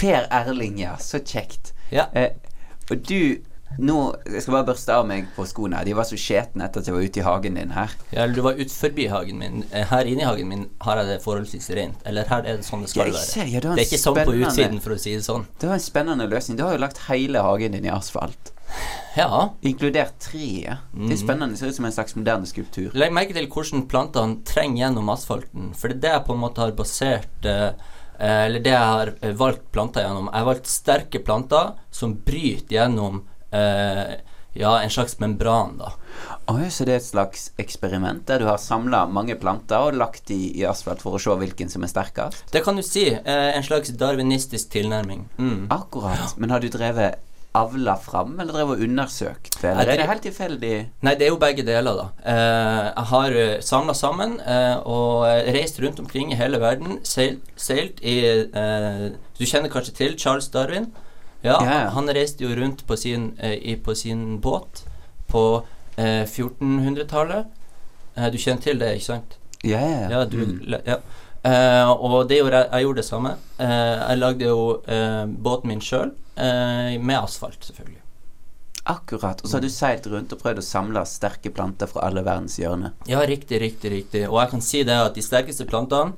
Per 0.00 0.26
Erling, 0.32 0.78
ja. 0.80 0.96
Så 1.02 1.20
kjekt. 1.24 1.72
Ja. 1.92 2.08
Eh, 2.16 2.32
og 2.90 3.02
du 3.08 3.40
Nå 3.78 3.96
Jeg 4.26 4.42
skal 4.42 4.56
bare 4.56 4.66
børste 4.72 4.94
av 4.94 5.06
meg 5.06 5.28
på 5.36 5.44
skoene. 5.48 5.80
De 5.86 5.94
var 5.96 6.04
så 6.08 6.18
skjetne 6.18 6.66
etter 6.66 6.82
at 6.82 6.88
jeg 6.90 6.96
var 6.96 7.06
ute 7.06 7.20
i 7.20 7.24
hagen 7.24 7.58
din 7.60 7.70
her. 7.76 7.94
Ja, 8.10 8.24
eller 8.24 8.34
du 8.34 8.42
var 8.44 8.58
ut 8.58 8.72
forbi 8.74 9.06
hagen 9.12 9.38
min. 9.38 9.64
Eh, 9.70 9.86
Her 9.90 10.04
inne 10.10 10.24
i 10.24 10.28
hagen 10.28 10.48
min 10.50 10.68
har 10.82 11.00
jeg 11.00 11.06
det 11.12 11.18
forholdsvis 11.24 11.70
rent. 11.78 12.02
Eller 12.04 12.28
her 12.28 12.44
er 12.44 12.58
det 12.60 12.66
sånn 12.66 12.82
det 12.84 12.90
skal 12.92 13.06
ja, 13.06 13.14
være. 13.14 13.26
ser, 13.26 13.46
ja, 13.46 13.60
det 13.60 13.70
var 13.70 13.76
Det 13.78 13.84
er 13.86 13.90
ikke 13.90 14.02
sånn 14.04 14.18
på 14.26 14.38
utsiden, 14.40 14.80
for 14.84 14.96
å 14.96 14.98
si 15.00 15.14
det 15.16 15.24
sånn. 15.26 15.46
Det 15.60 15.70
var 15.70 15.78
en 15.78 15.84
spennende 15.86 16.26
løsning. 16.30 16.58
Du 16.58 16.64
har 16.66 16.74
jo 16.76 16.82
lagt 16.82 17.04
hele 17.08 17.44
hagen 17.46 17.76
din 17.78 17.86
i 17.88 17.92
asfalt. 17.94 18.52
Ja. 19.16 19.54
Inkludert 19.66 20.18
treet. 20.22 20.84
Det 20.94 21.14
er 21.16 21.18
spennende. 21.22 21.54
Det 21.54 21.62
ser 21.62 21.72
ut 21.72 21.78
som 21.80 21.88
en 21.88 21.94
slags 21.94 22.14
moderne 22.18 22.46
skulptur. 22.46 22.92
Legg 22.94 23.14
merke 23.14 23.34
til 23.34 23.48
hvordan 23.50 23.86
plantene 23.90 24.44
trenger 24.46 24.84
gjennom 24.84 25.10
asfalten. 25.14 25.72
For 25.78 25.90
det 25.90 25.98
er 25.98 26.04
det 26.04 26.12
jeg 26.14 26.26
på 26.28 26.36
en 26.36 26.44
måte 26.44 26.62
har 26.62 26.76
basert 26.78 27.48
eh, 27.50 27.72
eh, 28.20 28.44
Eller 28.46 28.62
det 28.62 28.70
jeg 28.76 28.92
har 28.94 29.14
valgt 29.40 29.66
planter 29.74 30.06
gjennom. 30.06 30.30
Jeg 30.30 30.38
har 30.44 30.50
valgt 30.52 30.70
sterke 30.70 31.22
planter 31.26 31.72
som 31.90 32.14
bryter 32.14 32.76
gjennom 32.78 33.24
ja, 33.50 34.72
en 34.80 34.90
slags 34.90 35.18
membran, 35.18 35.76
da. 35.78 35.92
Oi, 36.50 36.66
så 36.74 36.86
det 36.86 36.94
er 36.96 36.98
et 36.98 37.06
slags 37.06 37.44
eksperiment 37.62 38.24
der 38.26 38.42
du 38.42 38.48
har 38.48 38.58
samla 38.58 39.04
mange 39.06 39.36
planter 39.38 39.90
og 39.90 39.98
lagt 39.98 40.26
de 40.30 40.38
i 40.58 40.64
asfalt 40.66 41.02
for 41.04 41.14
å 41.14 41.22
se 41.22 41.36
hvilken 41.38 41.70
som 41.70 41.86
er 41.86 41.92
sterkest? 41.92 42.42
Det 42.50 42.64
kan 42.66 42.78
du 42.78 42.82
si. 42.82 43.06
Eh, 43.14 43.48
en 43.54 43.66
slags 43.66 43.94
darwinistisk 44.00 44.72
tilnærming. 44.74 45.28
Mm. 45.38 45.68
Akkurat. 45.70 46.34
Men 46.36 46.50
har 46.50 46.62
du 46.62 46.70
drevet 46.72 47.20
avla 47.52 47.96
fram, 47.98 48.36
eller 48.38 48.54
drevet 48.54 48.78
og 48.78 48.84
undersøkt 48.86 49.56
det? 49.60 49.70
Eller 49.72 49.92
er 49.92 50.00
det 50.00 50.08
helt 50.10 50.22
tilfeldig? 50.22 50.74
Nei, 51.06 51.14
det 51.18 51.26
er 51.26 51.32
jo 51.32 51.38
begge 51.42 51.64
deler, 51.66 51.98
da. 51.98 52.06
Eh, 52.32 52.88
jeg 52.90 53.06
har 53.12 53.38
uh, 53.38 53.54
samla 53.66 53.94
sammen 53.98 54.36
eh, 54.40 54.76
og 54.86 55.26
eh, 55.26 55.50
reist 55.56 55.80
rundt 55.82 55.98
omkring 56.02 56.30
i 56.30 56.38
hele 56.38 56.60
verden. 56.62 57.00
Seilt, 57.06 57.42
seilt 57.58 58.02
i 58.06 58.18
eh, 58.26 59.06
Du 59.38 59.46
kjenner 59.46 59.72
kanskje 59.72 59.96
til 59.98 60.18
Charles 60.18 60.50
Darwin? 60.54 60.92
Ja, 61.42 61.56
ja. 61.64 61.88
Han 61.94 62.08
reiste 62.12 62.44
jo 62.44 62.54
rundt 62.58 62.82
på 62.86 62.96
sin, 63.00 63.30
eh, 63.38 63.54
i, 63.72 63.76
på 63.76 63.94
sin 63.96 64.38
båt 64.44 64.82
på 65.30 65.44
eh, 65.96 66.26
1400-tallet. 66.26 67.46
Eh, 68.16 68.28
du 68.32 68.38
kjenner 68.38 68.62
til 68.62 68.78
det, 68.82 68.94
ikke 68.98 69.06
sant? 69.12 69.36
Ja, 69.64 69.80
ja, 69.80 70.08
Ja, 70.10 70.24
du, 70.24 70.36
Mm. 70.44 70.74
ja. 70.86 70.98
Eh, 71.42 71.90
og 71.90 72.28
det 72.28 72.36
gjorde 72.42 72.58
jeg, 72.60 72.68
jeg 72.72 72.82
gjorde 72.84 73.00
det 73.00 73.04
samme. 73.08 73.30
Eh, 73.58 73.96
jeg 74.10 74.18
lagde 74.18 74.44
jo 74.50 74.82
eh, 74.86 75.24
båten 75.26 75.68
min 75.72 75.80
sjøl, 75.80 76.12
med 76.40 77.16
asfalt, 77.18 77.60
selvfølgelig. 77.68 77.98
Akkurat. 78.88 79.42
Og 79.44 79.48
så 79.50 79.58
har 79.58 79.60
du 79.64 79.68
seilt 79.68 80.06
rundt 80.08 80.32
og 80.32 80.38
prøvd 80.40 80.58
å 80.62 80.64
samle 80.64 81.02
sterke 81.06 81.50
planter 81.52 81.86
fra 81.90 82.06
alle 82.08 82.22
verdens 82.24 82.56
hjørner. 82.58 82.94
Ja, 83.06 83.20
riktig, 83.28 83.60
riktig, 83.60 83.90
riktig. 83.92 84.22
Og 84.30 84.38
jeg 84.40 84.50
kan 84.54 84.62
si 84.64 84.80
det 84.88 84.96
at 84.96 85.14
de 85.18 85.22
sterkeste 85.24 85.66
plantene 85.68 86.14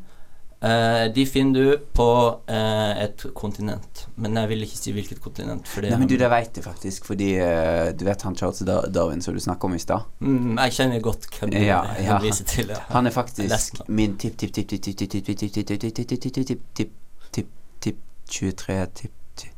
eh, 0.62 1.04
de 1.14 1.25
finner 1.26 1.61
du 1.61 1.78
på 1.97 2.07
uh, 2.49 3.02
et 3.02 3.25
kontinent. 3.35 4.07
Men 4.16 4.37
jeg 4.40 4.49
vil 4.52 4.62
ikke 4.66 4.78
si 4.78 4.92
hvilket 4.97 5.21
kontinent. 5.25 5.66
Fordi 5.69 5.90
Nei, 5.90 5.99
men 6.02 6.09
du, 6.11 6.16
det 6.21 6.31
vet 6.31 6.57
jeg 6.61 6.64
faktisk, 6.64 7.07
fordi 7.11 7.31
uh, 7.40 7.90
du 7.99 8.04
vet 8.07 8.23
han 8.23 8.37
Charles 8.38 8.62
Darwin 8.95 9.23
som 9.25 9.35
du 9.35 9.40
snakka 9.42 9.66
om 9.66 9.75
i 9.75 9.83
stad? 9.83 10.07
mm, 10.21 10.59
Jeg 10.59 10.73
kjenner 10.78 11.00
godt 11.04 11.26
hvem 11.38 11.50
du 11.54 11.59
Ja, 11.59 11.83
ja. 12.00 12.19
viser 12.23 12.45
til. 12.49 12.71
Ja. 12.75 12.81
Han 12.95 13.07
er 13.07 13.14
faktisk 13.16 13.49
Lesk. 13.50 13.83
min 13.88 14.16
tipp, 14.19 14.38
tipp, 14.38 14.54
tipp, 14.54 14.69
tipp, 14.69 14.83
tipp, 14.83 14.97
tipp, 14.99 15.11
tipp, 15.11 15.37
tipp, 15.37 15.66
tipp, 15.66 15.81
tipp, 15.81 15.92
tipp, 15.92 16.23
tipp, 16.23 16.47
tipp, 16.47 16.62
tipp, 16.75 16.92
tipp, 17.33 17.49
tipp, 17.81 17.99
23 18.33 18.87
tipp, 18.95 19.12
tipp, 19.37 19.54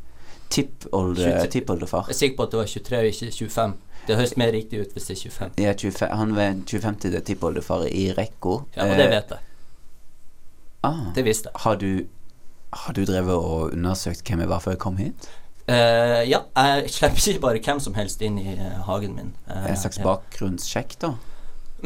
tippolde, 0.51 1.25
23. 1.25 1.51
tippoldefar. 1.51 2.07
Jeg 2.09 2.15
er 2.15 2.19
sikker 2.19 2.37
på 2.37 2.43
at 2.47 2.53
det 2.55 2.59
var 2.59 2.67
23 2.73 2.99
og 2.99 3.11
ikke 3.13 3.33
25. 3.33 3.75
Det 4.05 4.17
høres 4.19 4.37
mer 4.37 4.51
riktig 4.53 4.81
ut 4.83 4.93
hvis 4.93 5.07
det 5.09 5.15
er 5.17 5.21
25. 5.31 5.53
Ja, 5.65 5.73
25, 5.73 6.09
han 6.19 6.35
var 6.37 6.57
25. 6.69 7.21
tippoldefar 7.25 7.87
i 7.89 8.07
rekka. 8.17 8.59
Ja, 8.77 8.89
og 8.91 8.99
det 9.01 9.07
vet 9.15 9.31
jeg. 9.37 9.39
Ah, 10.85 11.09
Det 11.17 11.25
visste 11.27 11.49
jeg. 11.51 11.61
har 11.65 11.77
du 11.81 12.07
Har 12.75 12.93
du 12.93 13.05
drevet 13.07 13.35
og 13.35 13.73
undersøkt 13.73 14.27
hvem 14.29 14.41
jeg 14.43 14.51
var 14.51 14.61
før 14.63 14.75
jeg 14.75 14.81
kom 14.83 14.97
hit? 14.99 15.29
Uh, 15.65 16.21
ja, 16.29 16.41
jeg 16.59 16.91
slipper 16.93 17.29
ikke 17.31 17.41
bare 17.41 17.61
hvem 17.65 17.79
som 17.81 17.95
helst 17.97 18.21
inn 18.27 18.35
i 18.37 18.57
uh, 18.59 18.83
hagen 18.89 19.15
min. 19.17 19.31
Uh, 19.49 19.71
En 19.71 19.79
slags 19.81 19.97
ja. 20.01 20.05
bakgrunnssjekk, 20.05 20.97
da? 21.01 21.13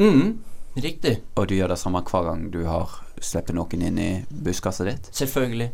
Mm, 0.00 0.38
riktig. 0.82 1.18
Og 1.36 1.46
du 1.50 1.54
gjør 1.54 1.74
det 1.74 1.78
samme 1.78 2.00
hver 2.08 2.24
gang 2.26 2.48
du 2.50 2.64
har 2.66 2.96
slipper 3.20 3.54
noen 3.54 3.84
inn 3.84 4.00
i 4.02 4.08
buskaset 4.30 4.88
ditt? 4.88 5.10
Selvfølgelig. 5.14 5.70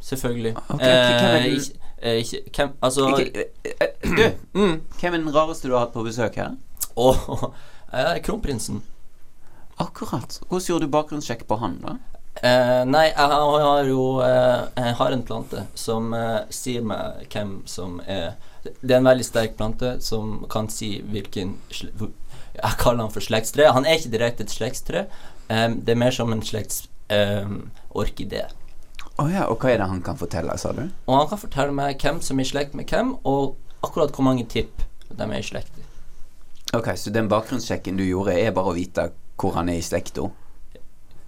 Selvfølgelig. 0.00 0.54
Okay, 0.68 1.58
hvem 2.56 2.70
Altså 2.80 3.08
du, 3.10 4.22
mm. 4.54 4.76
hvem 5.00 5.14
er 5.14 5.18
den 5.18 5.34
rareste 5.34 5.68
du 5.68 5.74
har 5.74 5.86
hatt 5.86 5.92
på 5.96 6.04
besøk 6.06 6.38
her? 6.40 6.54
Åh, 6.96 7.44
eh, 7.92 8.16
kronprinsen. 8.24 8.82
Akkurat. 9.80 10.40
Hvordan 10.48 10.66
gjorde 10.66 10.86
du 10.86 10.94
bakgrunnssjekk 10.94 11.46
på 11.48 11.58
han, 11.60 11.78
da? 11.84 11.98
Eh, 12.40 12.82
nei, 12.86 13.08
jeg 13.10 13.26
har 13.34 13.88
jo 13.88 14.04
eh, 14.22 14.60
Jeg 14.76 14.94
har 14.96 15.12
en 15.12 15.24
plante 15.26 15.64
som 15.76 16.12
eh, 16.14 16.44
sier 16.54 16.84
meg 16.86 17.26
hvem 17.34 17.56
som 17.68 17.98
er 18.06 18.36
Det 18.62 18.94
er 18.94 19.00
en 19.00 19.08
veldig 19.10 19.26
sterk 19.26 19.56
plante 19.58 19.96
som 20.00 20.46
kan 20.48 20.70
si 20.72 21.02
hvilken 21.10 21.56
Jeg 21.74 22.78
kaller 22.80 23.02
han 23.02 23.12
for 23.12 23.20
slektstre. 23.24 23.66
Han 23.74 23.84
er 23.84 23.98
ikke 23.98 24.14
direkte 24.14 24.46
et 24.46 24.54
slektstre. 24.54 25.04
Eh, 25.50 25.68
det 25.74 25.96
er 25.96 26.00
mer 26.00 26.14
som 26.16 26.32
en 26.32 26.42
slekts 26.42 26.86
Um, 27.10 27.70
orkidé. 27.90 28.44
Å 29.18 29.24
ja, 29.26 29.48
og 29.50 29.58
hva 29.58 29.72
er 29.72 29.80
det 29.80 29.86
han 29.90 30.02
kan 30.06 30.18
fortelle, 30.18 30.54
sa 30.62 30.70
du? 30.76 30.84
Og 31.10 31.16
han 31.16 31.26
kan 31.32 31.40
fortelle 31.42 31.74
meg 31.74 31.98
hvem 31.98 32.20
som 32.22 32.38
er 32.38 32.46
i 32.46 32.50
slekt 32.52 32.76
med 32.78 32.86
hvem, 32.86 33.16
og 33.26 33.56
akkurat 33.82 34.14
hvor 34.14 34.28
mange 34.28 34.44
tipp 34.46 34.84
de 35.08 35.26
er 35.26 35.40
i 35.40 35.42
slekt 35.42 35.80
i. 35.80 35.86
Ok, 36.78 36.92
så 36.94 37.10
den 37.10 37.26
bakgrunnssjekken 37.32 37.98
du 37.98 38.04
gjorde, 38.06 38.36
er 38.38 38.54
bare 38.54 38.70
å 38.70 38.76
vite 38.76 39.08
hvor 39.40 39.56
han 39.58 39.72
er 39.72 39.80
i 39.80 39.82
slekta? 39.82 40.28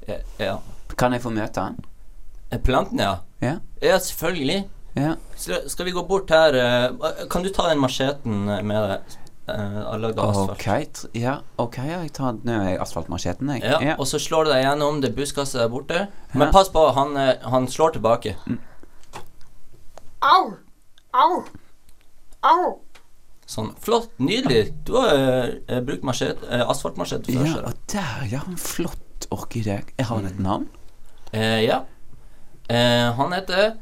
Eh, 0.06 0.22
Ja. 0.38 0.60
Kan 0.98 1.12
jeg 1.16 1.22
få 1.24 1.32
møte 1.34 1.60
han? 1.60 1.78
Eh, 2.50 2.60
Planten, 2.60 3.00
ja. 3.00 3.16
Ja? 3.42 3.56
Ja, 3.82 3.98
selvfølgelig. 3.98 4.62
Ja. 4.96 5.14
Skal, 5.40 5.86
vi 5.88 5.94
gå 5.96 6.02
bort 6.04 6.28
her 6.28 6.52
eh, 6.52 7.26
Kan 7.32 7.42
du 7.42 7.48
ta 7.48 7.70
den 7.70 7.80
macheten 7.80 8.44
med 8.44 8.76
deg? 8.76 9.18
Uh, 9.42 9.96
lagd 9.98 10.20
av 10.22 10.28
asfalt. 10.30 10.52
Ok, 10.54 11.16
ja, 11.18 11.32
ok, 11.58 11.78
jeg 11.88 12.12
tar 12.14 12.36
asfaltmacheten, 12.78 13.48
jeg. 13.56 13.64
Ja, 13.66 13.80
Ja. 13.82 13.96
Og 13.98 14.06
så 14.06 14.20
slår 14.22 14.46
du 14.46 14.50
deg 14.52 14.62
gjennom 14.62 15.00
det 15.02 15.10
buskaset 15.16 15.58
der 15.58 15.68
borte. 15.68 16.06
Men 16.32 16.46
Ja. 16.46 16.52
pass 16.52 16.68
på, 16.70 16.84
han, 16.94 17.16
eh, 17.16 17.34
han 17.42 17.66
slår 17.66 17.96
tilbake. 17.98 18.36
Au! 20.22 20.54
Au! 21.12 21.42
Au! 22.42 22.78
Sånn. 23.46 23.74
Flott. 23.80 24.10
Nydelig. 24.18 24.72
Du 24.86 24.94
har 24.96 25.10
uh, 25.68 25.80
brukt 25.84 26.04
machet, 26.04 26.38
eh, 26.48 26.62
asfaltmachete 26.62 27.34
før. 27.34 27.46
Ja, 27.46 27.56
og 27.66 27.74
der, 27.92 28.28
ja, 28.30 28.40
en 28.46 28.56
flott 28.56 29.26
orkidé. 29.34 29.82
Har 29.98 30.16
han 30.16 30.26
et 30.30 30.38
navn? 30.38 30.68
Eh, 31.32 31.64
ja. 31.64 31.84
Eh, 32.68 33.12
han 33.14 33.32
heter 33.32 33.76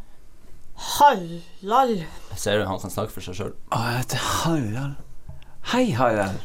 Hallal. 0.75 2.05
Ser 2.37 2.59
du, 2.59 2.65
han 2.65 2.79
kan 2.79 2.93
snakke 2.93 3.11
for 3.11 3.27
seg 3.27 3.35
sjøl. 3.41 3.57
Jeg 3.75 3.97
heter 3.99 4.23
Hallal. 4.23 4.93
Hei, 5.73 5.89
Hallal. 5.99 6.39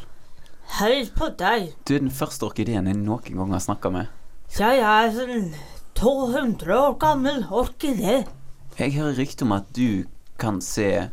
Hei 0.80 1.04
på 1.14 1.28
deg. 1.38 1.70
Du 1.86 1.94
er 1.94 2.02
den 2.02 2.10
første 2.10 2.48
orkideen 2.48 2.90
jeg 2.90 2.98
noen 2.98 3.38
gang 3.38 3.54
har 3.54 3.62
snakka 3.62 3.92
med. 3.94 4.10
Jeg 4.58 4.82
er 4.82 5.20
en 5.30 5.52
200 5.94 6.74
år 6.74 6.98
gammel 6.98 7.44
orkidé. 7.54 8.24
Jeg 8.76 8.96
hører 8.98 9.14
rykte 9.20 9.46
om 9.46 9.54
at 9.54 9.70
du 9.78 10.04
kan 10.42 10.58
se 10.60 11.06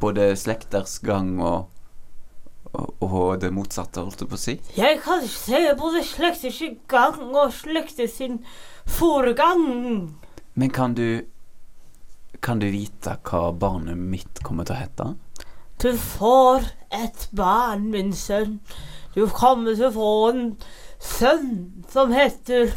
både 0.00 0.32
slekters 0.40 0.96
gang 1.04 1.36
og, 1.36 1.68
og, 2.74 3.40
det 3.40 3.50
motsatte, 3.54 4.00
holdt 4.04 4.20
jeg 4.24 4.28
på 4.28 4.36
å 4.38 4.40
si. 4.42 4.54
Jeg 4.76 5.00
kan 5.04 5.22
se 5.28 5.60
både 5.78 6.02
slekters 6.04 6.60
i 6.66 6.70
gang 6.90 7.20
og 7.34 7.52
slekter 7.56 8.06
sin 8.10 8.40
forgang. 8.86 10.14
Men 10.54 10.70
kan 10.70 10.94
du 10.94 11.24
Kan 12.40 12.60
du 12.62 12.68
vite 12.70 13.16
hva 13.26 13.48
barnet 13.58 13.98
mitt 13.98 14.42
kommer 14.46 14.64
til 14.68 14.76
å 14.76 14.78
hete? 14.78 15.06
Du 15.82 15.88
får 15.98 16.68
et 16.94 17.24
barn, 17.34 17.88
min 17.90 18.12
sønn. 18.14 18.60
Du 19.14 19.24
kommer 19.26 19.74
til 19.74 19.88
å 19.88 19.94
få 19.96 20.10
en 20.30 20.44
sønn 21.02 21.82
som 21.90 22.12
heter 22.14 22.70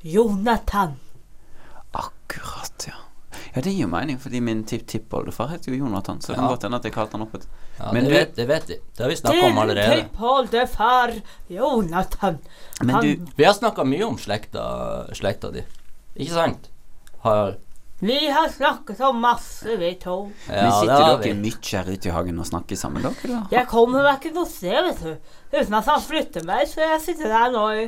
Jonathan. 0.00 0.94
Akkurat, 1.92 2.86
ja. 2.88 2.94
Ja, 3.54 3.60
det 3.62 3.72
gir 3.72 3.84
jo 3.86 3.88
mening, 3.92 4.18
fordi 4.20 4.40
min 4.40 4.64
tipptippoldefar 4.68 5.48
heter 5.54 5.72
jo 5.74 5.82
Jonathan, 5.84 6.20
så 6.20 6.32
det 6.32 6.36
kan 6.36 6.44
Ja. 6.44 6.50
godt 6.54 6.62
hende 6.62 6.76
at 6.76 6.84
jeg 6.84 6.92
kalte 6.92 7.12
han 7.18 7.22
opp 7.22 7.34
et 7.34 7.46
Ja, 7.78 7.92
Men 7.92 8.04
det, 8.04 8.10
du- 8.10 8.16
vet, 8.16 8.36
det 8.36 8.46
vet 8.48 8.70
vi. 8.70 8.78
Det 8.96 9.02
har 9.02 9.10
vi 9.10 9.16
snakka 9.16 9.42
om 9.44 9.50
Din 9.50 9.58
allerede. 9.58 9.96
tippoldefar 10.02 11.12
Jonathan. 11.48 12.38
Men 12.82 13.00
du 13.02 13.26
Vi 13.36 13.44
har 13.44 13.52
snakka 13.54 13.84
mye 13.84 14.04
om 14.04 14.18
slekta, 14.18 15.06
slekta 15.14 15.50
di. 15.52 15.62
Ikke 16.16 16.32
sant? 16.32 16.70
Har 17.20 17.56
Vi 18.00 18.28
har 18.30 18.48
snakket 18.48 19.00
om 19.00 19.20
masse, 19.20 19.76
vi 19.76 19.94
to. 19.94 20.30
Ja, 20.48 20.62
Men 20.62 20.72
sitter 20.72 21.18
dere 21.22 21.34
mye 21.34 21.72
her 21.72 21.92
ute 21.92 22.08
i 22.08 22.12
hagen 22.12 22.38
og 22.38 22.46
snakker 22.46 22.76
sammen, 22.76 23.02
dere, 23.02 23.28
da? 23.32 23.42
Jeg 23.50 23.66
kommer 23.70 24.02
meg 24.04 24.20
ikke 24.20 24.34
noe 24.36 24.46
sted, 24.46 24.76
vet 24.84 25.00
du. 25.00 25.16
Uten 25.56 25.74
at 25.78 25.86
han 25.86 26.00
flytter 26.04 26.44
meg, 26.44 26.66
så 26.68 26.80
jeg 26.84 27.00
sitter 27.06 27.32
der 27.32 27.50
nå 27.54 27.64
i, 27.72 27.86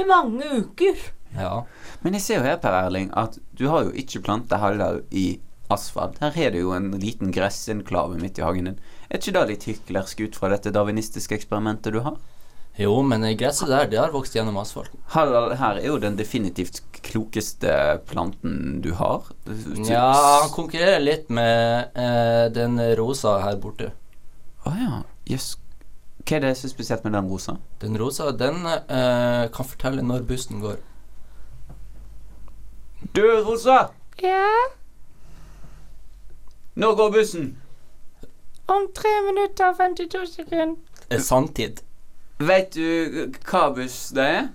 i 0.00 0.04
mange 0.08 0.48
uker. 0.62 0.96
Ja. 1.36 1.62
Men 2.02 2.14
jeg 2.16 2.22
ser 2.22 2.40
jo 2.40 2.46
her, 2.48 2.56
Per 2.56 2.72
Erling, 2.86 3.10
at 3.16 3.36
du 3.56 3.68
har 3.68 3.84
jo 3.84 3.92
ikke 3.92 4.22
planta 4.24 4.56
Hallal 4.60 5.02
i 5.10 5.38
asfalt. 5.72 6.18
Her 6.20 6.30
har 6.36 6.50
du 6.52 6.58
jo 6.58 6.72
en 6.76 6.90
liten 7.00 7.30
gressenklave 7.32 8.18
midt 8.20 8.38
i 8.40 8.42
hagen 8.44 8.64
din. 8.70 8.80
Er 9.12 9.20
ikke 9.20 9.34
det 9.36 9.48
litt 9.50 9.64
hyklersk 9.68 10.22
ut 10.24 10.36
fra 10.40 10.48
dette 10.54 10.72
darwinistiske 10.72 11.36
eksperimentet 11.36 11.92
du 11.92 12.00
har? 12.00 12.16
Jo, 12.80 12.94
men 13.04 13.26
gresset 13.36 13.68
der, 13.68 13.90
det 13.92 13.98
har 14.00 14.14
vokst 14.14 14.32
gjennom 14.32 14.56
asfalten. 14.56 15.02
Her, 15.12 15.52
her 15.60 15.76
er 15.76 15.84
jo 15.84 15.98
den 16.00 16.16
definitivt 16.16 16.80
klokeste 17.04 17.74
planten 18.08 18.78
du 18.80 18.94
har. 18.96 19.28
Ja, 19.84 20.06
han 20.40 20.48
konkurrerer 20.54 21.02
litt 21.02 21.28
med 21.28 21.92
eh, 21.92 22.46
den 22.56 22.80
rosa 22.96 23.36
her 23.44 23.60
borte. 23.60 23.90
Å 24.64 24.72
ja. 24.78 25.02
Jøss. 25.28 25.58
Hva 26.22 26.38
er 26.38 26.46
det 26.46 26.54
som 26.56 26.70
er 26.70 26.72
spesielt 26.72 27.04
med 27.04 27.12
den 27.18 27.28
rosa? 27.28 27.58
Den 27.82 27.98
rosa, 28.00 28.30
den 28.32 28.64
eh, 28.64 29.44
kan 29.52 29.68
fortelle 29.68 30.06
når 30.06 30.24
bussen 30.32 30.64
går. 30.64 30.80
Du, 33.12 33.20
Rosa! 33.44 33.90
Ja, 34.22 34.46
Nå 36.78 36.94
går 36.96 37.10
bussen! 37.12 37.50
Om 38.72 38.88
tre 38.96 39.12
minutter 39.28 39.70
og 39.70 39.78
52 39.78 40.34
sekunder. 40.34 40.76
Sanntid. 41.20 41.82
Veit 42.42 42.74
du 42.74 43.30
hva 43.46 43.68
buss 43.76 44.10
det 44.16 44.26
er? 44.26 44.50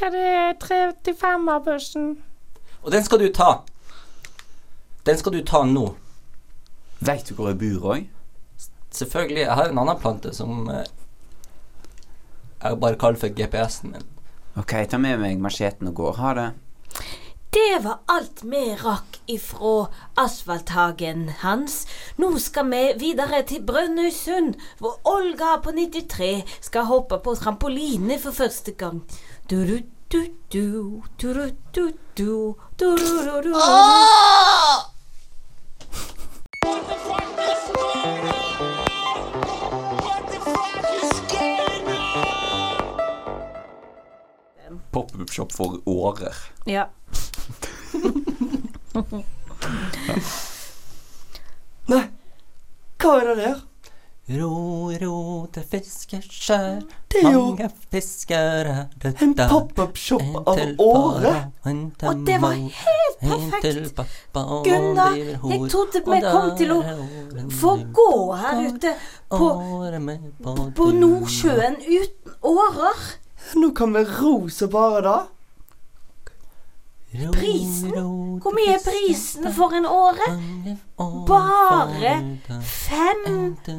Ja, 0.00 0.10
det 0.12 0.24
er 0.24 0.54
35-bussen. 0.60 2.14
Og 2.82 2.92
den 2.92 3.04
skal 3.04 3.20
du 3.20 3.28
ta. 3.32 3.50
Den 5.06 5.18
skal 5.20 5.36
du 5.36 5.42
ta 5.44 5.62
nå. 5.68 5.90
Veit 7.00 7.28
du 7.28 7.34
hvor 7.36 7.50
jeg 7.52 7.60
bor 7.60 7.94
òg? 7.94 8.08
Selvfølgelig. 8.90 9.44
Jeg 9.46 9.56
har 9.56 9.70
en 9.70 9.78
annen 9.80 10.00
plante 10.00 10.32
som 10.36 10.68
eh, 10.72 10.88
jeg 12.62 12.80
bare 12.80 12.98
kaller 13.00 13.20
for 13.20 13.32
GPS-en 13.32 13.94
min. 13.94 14.08
Ok, 14.60 14.74
ta 14.90 14.98
med 14.98 15.20
meg 15.22 15.40
macheten 15.40 15.88
og 15.88 15.94
går. 16.00 16.16
Ha 16.20 16.34
det. 16.36 16.48
Det 17.70 17.78
var 17.84 17.98
alt 18.06 18.40
vi 18.42 18.76
rakk 18.82 19.20
ifra 19.30 19.86
asfalthagen 20.18 21.28
hans. 21.38 21.86
Nå 22.18 22.32
skal 22.42 22.66
vi 22.72 22.80
videre 22.98 23.44
til 23.46 23.62
Brønnøysund, 23.62 24.56
hvor 24.82 24.98
Olga 25.06 25.52
på 25.62 25.70
93 25.76 26.42
skal 26.66 26.88
hoppe 26.90 27.20
på 27.22 27.36
trampoline 27.38 28.18
for 28.18 28.34
første 28.34 28.74
gang. 28.74 29.04
Du-du-du-du, 29.46 31.04
du-du-du-du, 31.22 31.92
du-du-du-du. 32.18 33.54
Pop-up-shop 44.90 45.52
for 45.54 45.78
årer. 45.86 46.34
Ja. 46.66 46.90
Hva 53.00 53.16
er 53.20 53.26
det 53.30 53.36
der? 53.40 53.58
Ro, 54.30 54.92
ro 55.02 55.14
til 55.50 55.64
fiskeskjær, 55.72 56.76
mange 57.24 57.66
fisker 57.90 58.68
er 58.70 58.84
det 59.02 59.10
en 59.24 59.32
pop-up-shop 59.34 60.36
av 60.46 60.60
Åre! 60.84 61.32
og 61.66 62.20
det 62.28 62.36
var 62.44 62.54
helt 62.54 63.16
perfekt. 63.24 64.04
Gunnar, 64.68 65.16
jeg 65.18 65.58
trodde 65.72 66.04
vi 66.06 66.20
kom 66.28 66.52
til 66.60 66.76
å 66.76 66.78
Få 67.58 67.74
gå 67.98 68.06
her 68.44 68.62
ute 68.68 68.94
på 69.34 69.50
på 70.78 70.90
Nordsjøen 71.00 71.80
uten 71.82 72.38
årer. 72.54 73.02
Nå 73.58 73.72
kan 73.74 73.98
vi 73.98 74.04
ro 74.14 74.34
så 74.48 74.70
bare 74.70 75.02
da. 75.08 75.18
Prisen? 77.10 77.90
Hvor 78.40 78.54
mye 78.54 78.74
er 78.76 78.82
prisen 78.84 79.48
for 79.52 79.74
en 79.74 79.86
åre? 79.86 80.28
Bare 81.26 82.38
500 82.62 83.74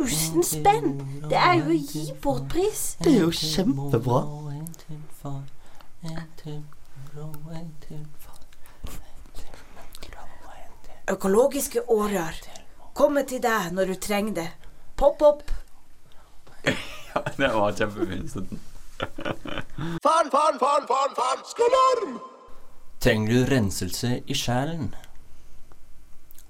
000 0.00 0.44
spenn! 0.48 0.88
Det 1.28 1.36
er 1.36 1.54
jo 1.60 1.68
å 1.68 1.76
gi 1.76 2.06
bort 2.24 2.48
pris. 2.48 2.96
Det 3.04 3.12
er 3.12 3.20
jo 3.26 3.30
kjempebra. 3.36 4.22
Økologiske 11.12 11.84
årer 11.92 12.44
Kommer 12.94 13.26
til 13.28 13.42
deg 13.42 13.72
når 13.76 13.92
du 13.92 13.94
trenger 14.00 14.34
det. 14.40 14.50
Pop 14.96 15.22
opp. 15.22 15.42
Ja, 16.64 17.20
det 17.36 17.50
var 17.52 17.74
kjempefint. 17.76 18.72
Fan, 20.04 20.30
faen, 20.32 20.58
faen, 20.60 20.86
faen, 20.88 21.16
faen, 21.16 21.42
skalarm! 21.48 22.20
Trenger 23.00 23.32
du 23.32 23.50
renselse 23.50 24.22
i 24.26 24.36
sjelen? 24.38 24.94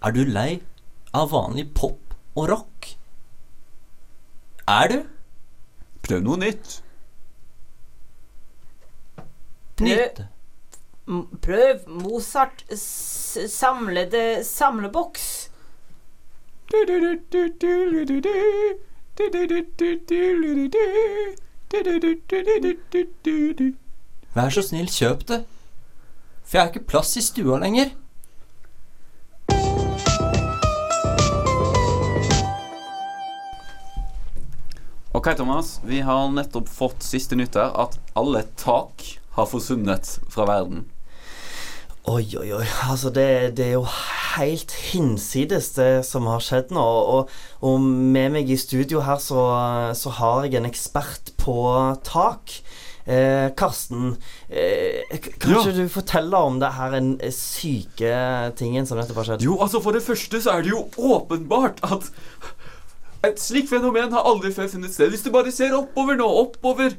Er 0.04 0.14
du 0.14 0.22
lei 0.28 0.62
av 1.16 1.32
vanlig 1.32 1.66
pop 1.74 2.14
og 2.36 2.48
rock? 2.50 2.90
Er 4.68 4.88
du? 4.92 4.98
Prøv 6.04 6.22
noe 6.24 6.40
nytt. 6.40 6.76
Nytt. 9.80 10.22
Prøv 11.44 11.88
Mozart 11.88 12.64
samlede 12.78 14.44
samleboks. 14.44 15.50
Vær 24.34 24.50
så 24.54 24.62
snill, 24.62 24.86
kjøp 24.90 25.26
det. 25.26 25.40
For 26.44 26.58
jeg 26.58 26.62
har 26.62 26.70
ikke 26.70 26.88
plass 26.92 27.16
i 27.18 27.22
stua 27.24 27.58
lenger. 27.62 27.90
Ok, 35.14 35.30
Thomas. 35.36 35.80
Vi 35.82 36.00
har 36.00 36.30
nettopp 36.30 36.68
fått 36.70 37.02
siste 37.02 37.38
nytt 37.38 37.58
her, 37.58 37.74
at 37.74 37.98
alle 38.18 38.44
tak 38.60 39.02
har 39.34 39.46
forsvunnet 39.50 40.18
fra 40.30 40.46
verden. 40.50 40.84
Oi, 42.04 42.26
oi, 42.36 42.50
oi. 42.52 42.66
Altså, 42.86 43.10
det, 43.10 43.56
det 43.56 43.72
er 43.72 43.76
jo 43.78 43.86
helt 44.38 44.72
hinsides, 44.92 45.72
det 45.76 45.90
som 46.06 46.26
har 46.30 46.42
skjedd 46.44 46.72
nå. 46.74 46.84
Og, 47.16 47.30
og 47.64 47.80
med 47.84 48.32
meg 48.36 48.50
i 48.50 48.56
studio 48.60 49.02
her 49.06 49.20
så, 49.22 49.44
så 49.98 50.12
har 50.20 50.44
jeg 50.46 50.60
en 50.60 50.68
ekspert 50.70 51.32
på 51.40 51.56
tak. 52.06 52.58
Eh, 53.04 53.50
Karsten, 53.52 54.14
eh, 54.48 55.02
k- 55.20 55.34
kanskje 55.42 55.74
du 55.76 55.82
forteller 55.92 56.46
om 56.48 56.54
det 56.62 56.70
her 56.72 56.94
en 56.96 57.10
eh, 57.20 57.34
syke 57.36 58.14
tingen 58.56 58.86
som 58.88 58.96
nettopp 58.96 59.18
har 59.20 59.26
skjedd? 59.28 59.44
Jo, 59.44 59.58
altså 59.60 59.82
For 59.84 59.92
det 59.92 60.00
første 60.06 60.40
så 60.40 60.54
er 60.54 60.64
det 60.64 60.72
jo 60.72 60.86
åpenbart 60.96 61.82
at 61.84 62.08
et 63.28 63.40
slikt 63.40 63.68
fenomen 63.72 64.12
har 64.12 64.24
aldri 64.28 64.50
før 64.56 64.70
funnet 64.72 64.92
sted. 64.96 65.12
Hvis 65.12 65.22
du 65.24 65.30
bare 65.32 65.52
ser 65.52 65.76
oppover 65.76 66.16
nå, 66.16 66.26
oppover, 66.46 66.96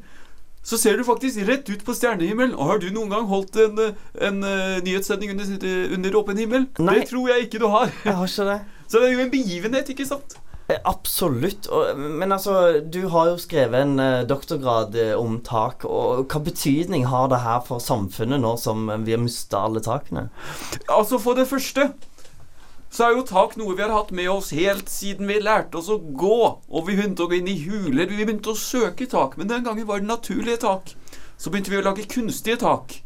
så 0.66 0.80
ser 0.82 0.98
du 0.98 1.06
faktisk 1.06 1.44
rett 1.46 1.70
ut 1.70 1.84
på 1.86 1.94
stjernehimmelen. 1.94 2.56
Og 2.58 2.72
har 2.72 2.82
du 2.82 2.88
noen 2.94 3.12
gang 3.14 3.28
holdt 3.30 3.60
en, 3.62 3.84
en 4.18 4.40
eh, 4.50 4.80
nyhetssending 4.86 5.36
under, 5.36 5.76
under 5.94 6.18
åpen 6.18 6.42
himmel? 6.42 6.66
Nei. 6.82 6.98
Det 7.00 7.12
tror 7.12 7.30
jeg 7.30 7.46
ikke 7.46 7.62
du 7.62 7.68
har. 7.70 7.94
Jeg 8.06 8.18
har 8.18 8.32
ikke 8.32 8.48
det. 8.50 8.58
Så 8.90 9.02
det 9.02 9.08
er 9.10 9.14
jo 9.16 9.24
en 9.26 9.32
begivenhet, 9.34 9.92
ikke 9.94 10.08
sant? 10.10 10.38
Eh, 10.66 10.80
Absolutt. 10.90 11.70
Men 11.98 12.34
altså, 12.34 12.82
du 12.82 13.04
har 13.14 13.30
jo 13.30 13.38
skrevet 13.42 13.86
en 13.86 14.02
eh, 14.02 14.26
doktorgrad 14.26 14.98
om 15.20 15.38
tak. 15.46 15.86
Og 15.86 16.26
hva 16.34 16.42
betydning 16.50 17.06
har 17.14 17.30
det 17.30 17.44
her 17.46 17.62
for 17.68 17.84
samfunnet 17.84 18.42
nå 18.42 18.56
som 18.62 18.90
vi 19.06 19.14
har 19.14 19.22
mista 19.22 19.62
alle 19.70 19.86
takene? 19.86 20.32
Altså, 20.90 21.22
for 21.22 21.38
det 21.38 21.46
første 21.52 21.92
så 22.96 23.10
er 23.10 23.16
jo 23.18 23.26
tak 23.28 23.58
noe 23.60 23.76
vi 23.76 23.84
har 23.84 23.92
hatt 23.92 24.12
med 24.16 24.30
oss 24.32 24.54
helt 24.56 24.88
siden 24.92 25.28
vi 25.28 25.42
lærte 25.44 25.82
oss 25.82 25.90
å 25.92 25.98
gå. 26.00 26.38
Og 26.72 26.86
vi 26.88 26.96
begynte 26.96 27.26
å 27.26 27.32
gå 27.32 27.42
inn 27.42 27.50
i 27.52 27.58
huler. 27.66 28.08
Vi 28.08 28.24
begynte 28.24 28.54
å 28.54 28.60
søke 28.60 29.08
tak. 29.12 29.36
Men 29.36 29.50
den 29.52 29.66
gangen 29.66 29.88
var 29.90 30.00
det 30.00 30.08
naturlige 30.08 30.62
tak. 30.64 30.94
Så 31.36 31.52
begynte 31.52 31.74
vi 31.74 31.82
å 31.82 31.84
lage 31.84 32.08
kunstige 32.08 32.62
tak. 32.62 33.02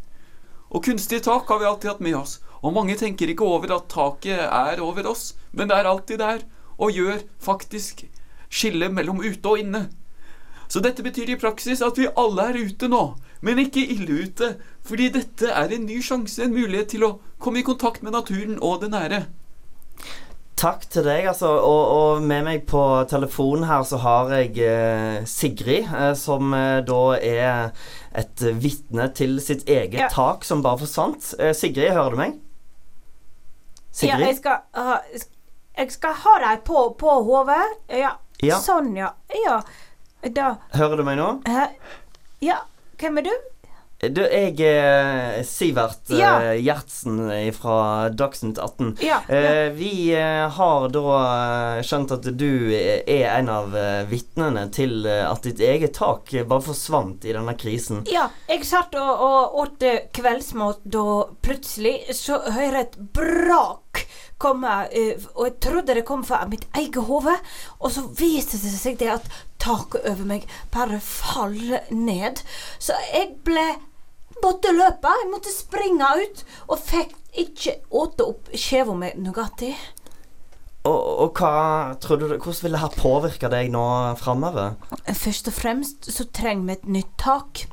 Og 0.69 0.85
kunstige 0.85 1.25
tak 1.25 1.49
har 1.49 1.61
vi 1.61 1.69
alltid 1.71 1.93
hatt 1.93 2.05
med 2.05 2.19
oss. 2.19 2.37
Og 2.61 2.75
mange 2.75 2.99
tenker 2.99 3.31
ikke 3.31 3.47
over 3.47 3.73
at 3.79 3.89
taket 3.89 4.43
er 4.45 4.83
over 4.83 5.09
oss, 5.09 5.31
men 5.55 5.71
det 5.71 5.79
er 5.79 5.89
alltid 5.89 6.21
der. 6.21 6.45
Og 6.77 6.93
gjør 6.93 7.23
faktisk 7.41 8.05
skille 8.49 8.91
mellom 8.93 9.23
ute 9.23 9.49
og 9.49 9.63
inne. 9.63 9.87
Så 10.69 10.83
dette 10.85 11.01
betyr 11.01 11.33
i 11.33 11.39
praksis 11.41 11.81
at 11.81 11.97
vi 11.97 12.11
alle 12.13 12.51
er 12.51 12.61
ute 12.61 12.91
nå, 12.91 13.01
men 13.41 13.61
ikke 13.63 13.87
ille 13.95 14.21
ute. 14.27 14.53
Fordi 14.85 15.09
dette 15.17 15.49
er 15.49 15.73
en 15.73 15.89
ny 15.89 15.97
sjanse, 16.05 16.43
en 16.45 16.53
mulighet 16.53 16.93
til 16.93 17.07
å 17.07 17.15
komme 17.41 17.63
i 17.63 17.65
kontakt 17.65 18.05
med 18.05 18.13
naturen 18.13 18.59
og 18.61 18.83
det 18.83 18.93
nære. 18.93 19.23
Takk 20.59 20.81
til 20.91 21.05
deg, 21.07 21.23
altså. 21.31 21.47
Og, 21.63 21.91
og 21.95 22.23
med 22.27 22.43
meg 22.43 22.65
på 22.67 22.81
telefonen 23.07 23.63
her 23.69 23.85
så 23.87 23.95
har 24.03 24.31
jeg 24.35 24.57
eh, 24.59 25.21
Sigrid, 25.29 25.87
eh, 25.87 26.11
som 26.19 26.51
eh, 26.53 26.81
da 26.83 26.97
er 27.15 27.69
et 28.19 28.43
vitne 28.59 29.05
til 29.15 29.37
sitt 29.43 29.63
eget 29.71 29.99
Ja. 30.01 30.09
tak 30.11 30.43
som 30.43 30.63
bare 30.65 30.81
forsvant. 30.81 31.29
Eh, 31.39 31.53
Sigrid, 31.55 31.93
hører 31.95 32.11
du 32.11 32.19
meg? 32.19 32.33
Ja, 34.01 34.17
jeg 34.17 34.19
Sigrid? 34.19 34.35
skal 34.41 34.57
uh, 34.77 34.97
Jeg 35.79 35.91
skal 35.95 36.13
ha 36.25 36.33
deg 36.43 36.65
på, 36.67 36.83
på 36.99 37.15
hodet. 37.29 37.63
Ja. 37.95 38.11
Ja. 38.43 38.59
Sånn, 38.63 38.91
ja. 38.99 39.13
Ja. 39.45 39.61
Da 40.35 40.49
Hører 40.75 40.99
du 40.99 41.07
meg 41.07 41.17
nå? 41.19 41.29
Uh, 41.47 41.65
Ja. 42.43 42.59
Hvem 42.99 43.17
er 43.21 43.29
du? 43.29 43.33
Du, 43.99 44.21
jeg 44.23 44.55
er 44.63 45.41
Sivert 45.43 46.07
eh, 46.13 46.19
Ja. 46.21 46.29
Gjertsen 46.55 47.17
fra 47.51 48.07
Dagsnytt 48.15 48.57
18. 48.57 48.93
Ja. 49.03 49.17
ja. 49.27 49.35
Eh, 49.35 49.71
vi 49.75 49.91
eh, 50.15 50.45
har 50.55 50.85
da 50.93 51.03
eh, 51.17 51.81
skjønt 51.83 52.13
at 52.15 52.29
du 52.39 52.71
er 52.71 53.27
en 53.33 53.51
av 53.51 53.75
eh, 53.75 54.05
vitnene 54.07 54.69
til 54.71 55.03
eh, 55.03 55.25
at 55.27 55.43
ditt 55.43 55.59
eget 55.59 55.97
tak 55.99 56.31
eh, 56.33 56.47
bare 56.47 56.63
forsvant 56.69 57.27
i 57.27 57.35
denne 57.35 57.57
krisen. 57.59 58.05
Ja, 58.07 58.29
jeg 58.47 58.63
satt 58.69 58.95
og, 58.95 59.25
og 59.27 59.59
åt 59.65 59.83
eh, 59.83 60.05
kveldsmat 60.15 60.79
da 60.87 61.05
plutselig 61.43 61.97
så 62.15 62.39
hører 62.47 62.79
jeg 62.79 62.87
et 62.87 62.97
brak 63.19 64.05
komme, 64.39 64.77
eh, 64.95 65.19
og 65.35 65.49
jeg 65.49 65.57
trodde 65.67 65.97
det 65.99 66.05
kom 66.07 66.23
fra 66.23 66.45
mitt 66.47 66.63
eget 66.79 67.03
hode, 67.09 67.35
og 67.83 67.91
så 67.91 68.05
viste 68.15 68.55
det 68.63 68.71
seg 68.79 68.95
det 69.01 69.11
at 69.17 69.27
taket 69.59 70.07
over 70.07 70.23
meg 70.23 70.47
bare 70.71 71.01
faller 71.03 71.83
ned. 71.91 72.39
Så 72.79 72.95
jeg 73.11 73.33
ble 73.43 73.67
måtte 74.43 74.73
løpe, 74.75 75.13
jeg 75.21 75.31
måtte 75.31 75.53
springe 75.53 76.09
ut, 76.23 76.43
og 76.67 76.83
fikk 76.83 77.15
ikke 77.39 77.79
åte 77.93 78.25
opp 78.25 78.51
skjeva 78.57 78.95
med 78.97 79.19
Nugatti. 79.21 79.73
Og, 80.87 81.01
og 81.25 81.39
hva 81.39 81.95
tror 82.01 82.21
du, 82.21 82.27
hvordan 82.29 82.61
vil 82.63 82.75
det 82.75 82.81
her 82.81 82.95
påvirke 82.95 83.51
deg 83.51 83.71
nå 83.73 83.83
framover? 84.19 84.77
Først 85.05 85.51
og 85.51 85.55
fremst 85.57 86.07
så 86.13 86.25
trenger 86.33 86.69
vi 86.69 86.77
et 86.77 86.87
nytt 86.99 87.11
tak. 87.19 87.65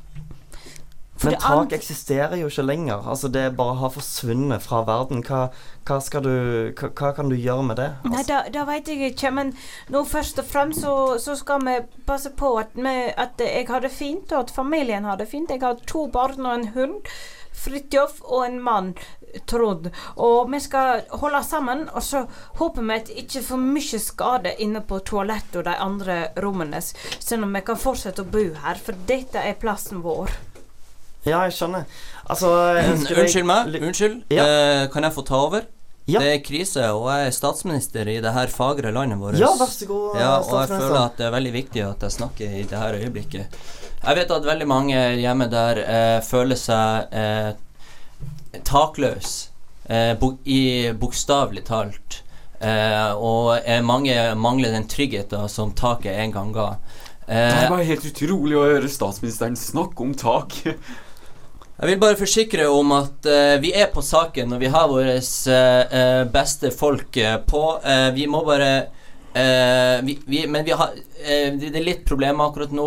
Men 1.25 1.39
tak 1.41 1.73
eksisterer 1.73 2.37
jo 2.37 2.51
ikke 2.51 2.65
lenger. 2.67 3.07
Altså 3.09 3.29
Det 3.33 3.45
bare 3.57 3.79
har 3.81 3.93
forsvunnet 3.95 4.63
fra 4.63 4.83
verden. 4.87 5.23
Hva, 5.25 5.47
hva, 5.89 6.21
du, 6.21 6.33
hva, 6.77 6.91
hva 6.91 7.13
kan 7.17 7.31
du 7.33 7.37
gjøre 7.37 7.65
med 7.71 7.81
det? 7.81 7.89
Nei, 8.05 8.19
Altså, 8.19 8.27
da, 8.33 8.41
da 8.53 8.67
veit 8.69 8.91
jeg 8.91 9.13
ikke, 9.13 9.33
men 9.33 9.55
nå 9.93 10.05
først 10.09 10.43
og 10.43 10.49
fremst 10.51 10.85
så, 10.85 10.95
så 11.23 11.37
skal 11.39 11.65
vi 11.65 11.79
passe 12.09 12.33
på 12.37 12.57
at, 12.61 12.77
vi, 12.77 12.95
at 13.17 13.41
jeg 13.41 13.67
har 13.71 13.85
det 13.85 13.93
fint, 13.95 14.33
og 14.33 14.47
at 14.47 14.55
familien 14.55 15.09
har 15.09 15.17
det 15.21 15.29
fint. 15.33 15.51
Jeg 15.51 15.65
har 15.65 15.81
to 15.89 16.07
barn 16.13 16.45
og 16.45 16.55
en 16.55 16.71
hund. 16.77 17.13
Fridtjof 17.57 18.19
og 18.29 18.43
en 18.45 18.59
mann, 18.61 18.91
Trond. 19.49 19.89
Og 20.21 20.51
vi 20.53 20.61
skal 20.61 21.07
holde 21.23 21.41
sammen, 21.45 21.87
og 21.89 22.05
så 22.05 22.27
håper 22.61 22.85
vi 22.85 22.99
at 23.01 23.13
ikke 23.25 23.43
for 23.47 23.61
mye 23.61 24.01
skade 24.03 24.53
inne 24.65 24.85
på 24.85 25.01
toalettet 25.09 25.63
og 25.63 25.65
de 25.69 25.77
andre 25.81 26.19
rommene, 26.45 26.83
sånn 26.85 27.49
at 27.49 27.55
vi 27.57 27.65
kan 27.71 27.81
fortsette 27.81 28.25
å 28.25 28.29
bo 28.29 28.45
her, 28.67 28.77
for 28.77 29.07
dette 29.09 29.41
er 29.41 29.57
plassen 29.61 30.05
vår. 30.05 30.37
Ja, 31.27 31.41
jeg 31.47 31.55
skjønner. 31.57 31.85
Altså 32.31 32.51
jeg 32.79 32.93
Unnskyld 33.23 33.47
meg. 33.49 33.75
Unnskyld. 33.83 34.21
Ja. 34.35 34.45
Eh, 34.47 34.85
kan 34.95 35.07
jeg 35.07 35.15
få 35.17 35.25
ta 35.27 35.41
over? 35.49 35.67
Ja. 36.07 36.21
Det 36.23 36.29
er 36.37 36.43
krise, 36.47 36.85
og 36.95 37.09
jeg 37.11 37.27
er 37.27 37.35
statsminister 37.35 38.07
i 38.07 38.21
det 38.23 38.31
her 38.31 38.47
fagre 38.55 38.93
landet 38.95 39.19
vårt. 39.19 39.35
Ja, 39.43 39.49
vær 39.59 39.71
så 39.75 39.89
god, 39.91 40.19
Ja, 40.21 40.37
og 40.39 40.53
jeg 40.61 40.69
føler 40.71 41.01
at 41.01 41.17
det 41.19 41.27
er 41.27 41.33
veldig 41.35 41.53
viktig 41.57 41.83
at 41.83 42.05
jeg 42.07 42.15
snakker 42.15 42.53
i 42.61 42.63
det 42.71 42.79
her 42.79 42.95
øyeblikket. 43.01 43.57
Jeg 44.07 44.19
vet 44.21 44.31
at 44.37 44.47
veldig 44.47 44.69
mange 44.71 45.01
hjemme 45.19 45.49
der 45.51 45.81
eh, 45.83 46.21
føler 46.23 46.55
seg 46.61 47.11
eh, 47.11 48.61
takløs, 48.69 49.49
eh, 49.91 50.13
bo 50.21 50.37
i 50.45 50.93
bokstavelig 50.95 51.65
talt. 51.67 52.21
Eh, 52.61 53.11
og 53.19 53.59
eh, 53.67 53.83
mange 53.85 54.15
mangler 54.39 54.73
den 54.73 54.87
tryggheten 54.89 55.49
som 55.53 55.75
taket 55.77 56.15
en 56.23 56.33
gang 56.39 56.55
ga. 56.55 56.69
Det 57.27 57.35
Eh, 57.35 57.65
er 57.65 57.71
bare 57.73 57.83
helt 57.83 58.05
utrolig 58.07 58.55
å 58.55 58.63
høre 58.63 58.87
statsministeren 58.87 59.57
snakke 59.59 60.05
om 60.05 60.13
tak. 60.15 60.55
Jeg 61.77 61.91
vil 61.91 61.99
bare 62.01 62.17
forsikre 62.17 62.67
om 62.73 62.93
at 62.97 63.27
uh, 63.29 63.59
vi 63.61 63.75
er 63.77 63.91
på 63.93 64.01
saken, 64.01 64.55
og 64.57 64.63
vi 64.63 64.71
har 64.73 64.87
våre 64.89 65.19
eh, 65.21 66.21
beste 66.33 66.71
folk 66.73 67.19
uh, 67.21 67.37
på. 67.45 67.65
Vi 68.17 68.29
må 68.31 68.45
bare 68.49 68.71
vi, 69.37 70.15
vi, 70.25 70.47
men 70.49 70.65
vi 70.65 70.73
har 70.73 70.95
det 70.97 71.67
er 71.69 71.85
litt 71.85 72.07
problemer 72.09 72.47
akkurat 72.47 72.71
nå. 72.73 72.87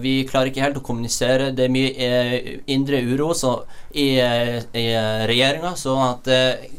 Vi 0.00 0.12
klarer 0.24 0.48
ikke 0.48 0.62
helt 0.64 0.78
å 0.80 0.84
kommunisere. 0.86 1.50
Det 1.52 1.66
er 1.66 1.74
mye 1.74 2.62
indre 2.72 3.02
uro 3.04 3.34
så, 3.36 3.50
i, 3.92 4.06
i 4.16 4.84
regjeringa, 5.28 5.74
så 5.76 5.98
at 6.06 6.30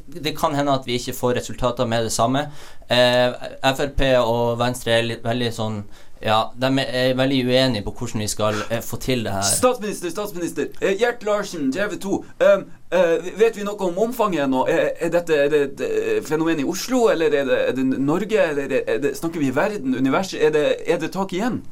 det 0.08 0.34
kan 0.34 0.58
hende 0.58 0.74
at 0.74 0.90
vi 0.90 0.98
ikke 0.98 1.14
får 1.14 1.38
resultater 1.44 1.86
med 1.92 2.08
det 2.08 2.16
samme. 2.16 2.48
Frp 2.90 4.02
og 4.24 4.58
Venstre 4.64 4.98
er 4.98 5.06
litt, 5.12 5.22
veldig 5.28 5.52
sånn 5.54 5.78
Ja, 6.24 6.54
de 6.56 6.70
er 6.80 7.18
veldig 7.20 7.42
uenige 7.46 7.84
på 7.84 7.92
hvordan 7.98 8.24
vi 8.24 8.30
skal 8.32 8.62
eh, 8.72 8.80
få 8.82 8.98
til 9.04 9.26
det 9.26 9.34
her. 9.36 9.44
Statsminister, 9.44 10.10
statsminister. 10.10 10.70
Eh, 10.82 10.96
Gjert 11.00 11.24
Larsen, 11.28 11.72
TV 11.72 11.98
2. 12.00 12.14
Um, 12.16 12.64
uh, 12.96 13.28
vet 13.40 13.58
vi 13.58 13.66
noe 13.68 13.90
om 13.90 14.00
omfanget 14.06 14.48
nå? 14.50 14.64
Er, 14.72 14.94
er 15.04 15.12
dette 15.12 15.36
er 15.36 15.52
det 15.52 15.62
et 15.66 16.28
fenomen 16.28 16.64
i 16.64 16.68
Oslo, 16.68 17.10
eller 17.12 17.36
er 17.42 17.50
det, 17.50 17.60
er 17.68 17.76
det 17.76 17.86
Norge? 18.00 18.40
Eller 18.40 18.78
er 18.80 18.96
er 18.96 19.14
snakker 19.20 19.44
vi 19.44 19.52
verden, 19.56 19.96
universet? 19.96 20.40
Er 20.46 20.56
det, 20.56 20.66
er 20.88 21.04
det 21.04 21.12
tak 21.12 21.34
igjen? 21.36 21.64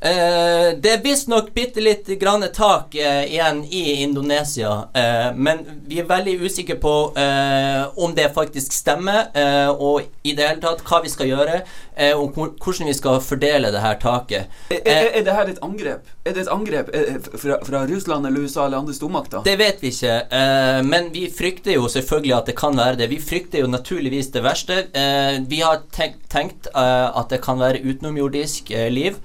Eh, 0.00 0.74
det 0.76 0.90
er 0.92 1.00
visstnok 1.00 1.54
bitte 1.56 1.80
litt 1.80 2.08
grann 2.20 2.44
tak 2.52 2.94
eh, 3.00 3.22
igjen 3.32 3.62
i 3.64 4.02
Indonesia, 4.02 4.88
eh, 4.92 5.30
men 5.32 5.62
vi 5.88 6.02
er 6.02 6.08
veldig 6.10 6.34
usikre 6.44 6.76
på 6.82 6.92
eh, 7.16 7.86
om 7.96 8.12
det 8.14 8.26
faktisk 8.36 8.76
stemmer, 8.76 9.30
eh, 9.32 9.70
og 9.72 10.04
i 10.22 10.34
det 10.36 10.50
hele 10.50 10.60
tatt 10.60 10.82
hva 10.84 11.00
vi 11.00 11.12
skal 11.12 11.30
gjøre, 11.30 11.62
eh, 11.96 12.12
og 12.12 12.36
hvordan 12.36 12.90
vi 12.90 12.96
skal 12.98 13.22
fordele 13.24 13.70
det 13.72 13.80
her 13.80 13.96
taket. 14.02 14.52
Er, 14.68 14.82
er, 14.84 15.08
er 15.16 15.24
det 15.24 15.38
her 15.38 15.54
et 15.54 15.62
angrep? 15.64 16.12
Er 16.28 16.36
det 16.36 16.44
et 16.44 16.52
angrep 16.52 16.92
fra, 17.40 17.58
fra 17.64 17.82
Russland 17.88 18.28
eller 18.28 18.44
USA 18.44 18.66
eller 18.66 18.84
andre 18.84 18.98
stormakter? 18.98 19.46
Det 19.48 19.56
vet 19.62 19.80
vi 19.80 19.94
ikke, 19.94 20.18
eh, 20.28 20.82
men 20.84 21.08
vi 21.16 21.24
frykter 21.32 21.78
jo 21.78 21.88
selvfølgelig 21.88 22.36
at 22.42 22.52
det 22.52 22.58
kan 22.60 22.76
være 22.76 23.00
det. 23.00 23.08
Vi 23.16 23.22
frykter 23.24 23.64
jo 23.64 23.72
naturligvis 23.72 24.28
det 24.36 24.44
verste. 24.44 24.78
Eh, 24.92 25.40
vi 25.48 25.64
har 25.64 25.86
tenkt, 25.88 26.20
tenkt 26.28 26.68
at 26.76 27.30
det 27.32 27.40
kan 27.40 27.56
være 27.62 27.80
utenomjordisk 27.80 28.68
liv 28.92 29.16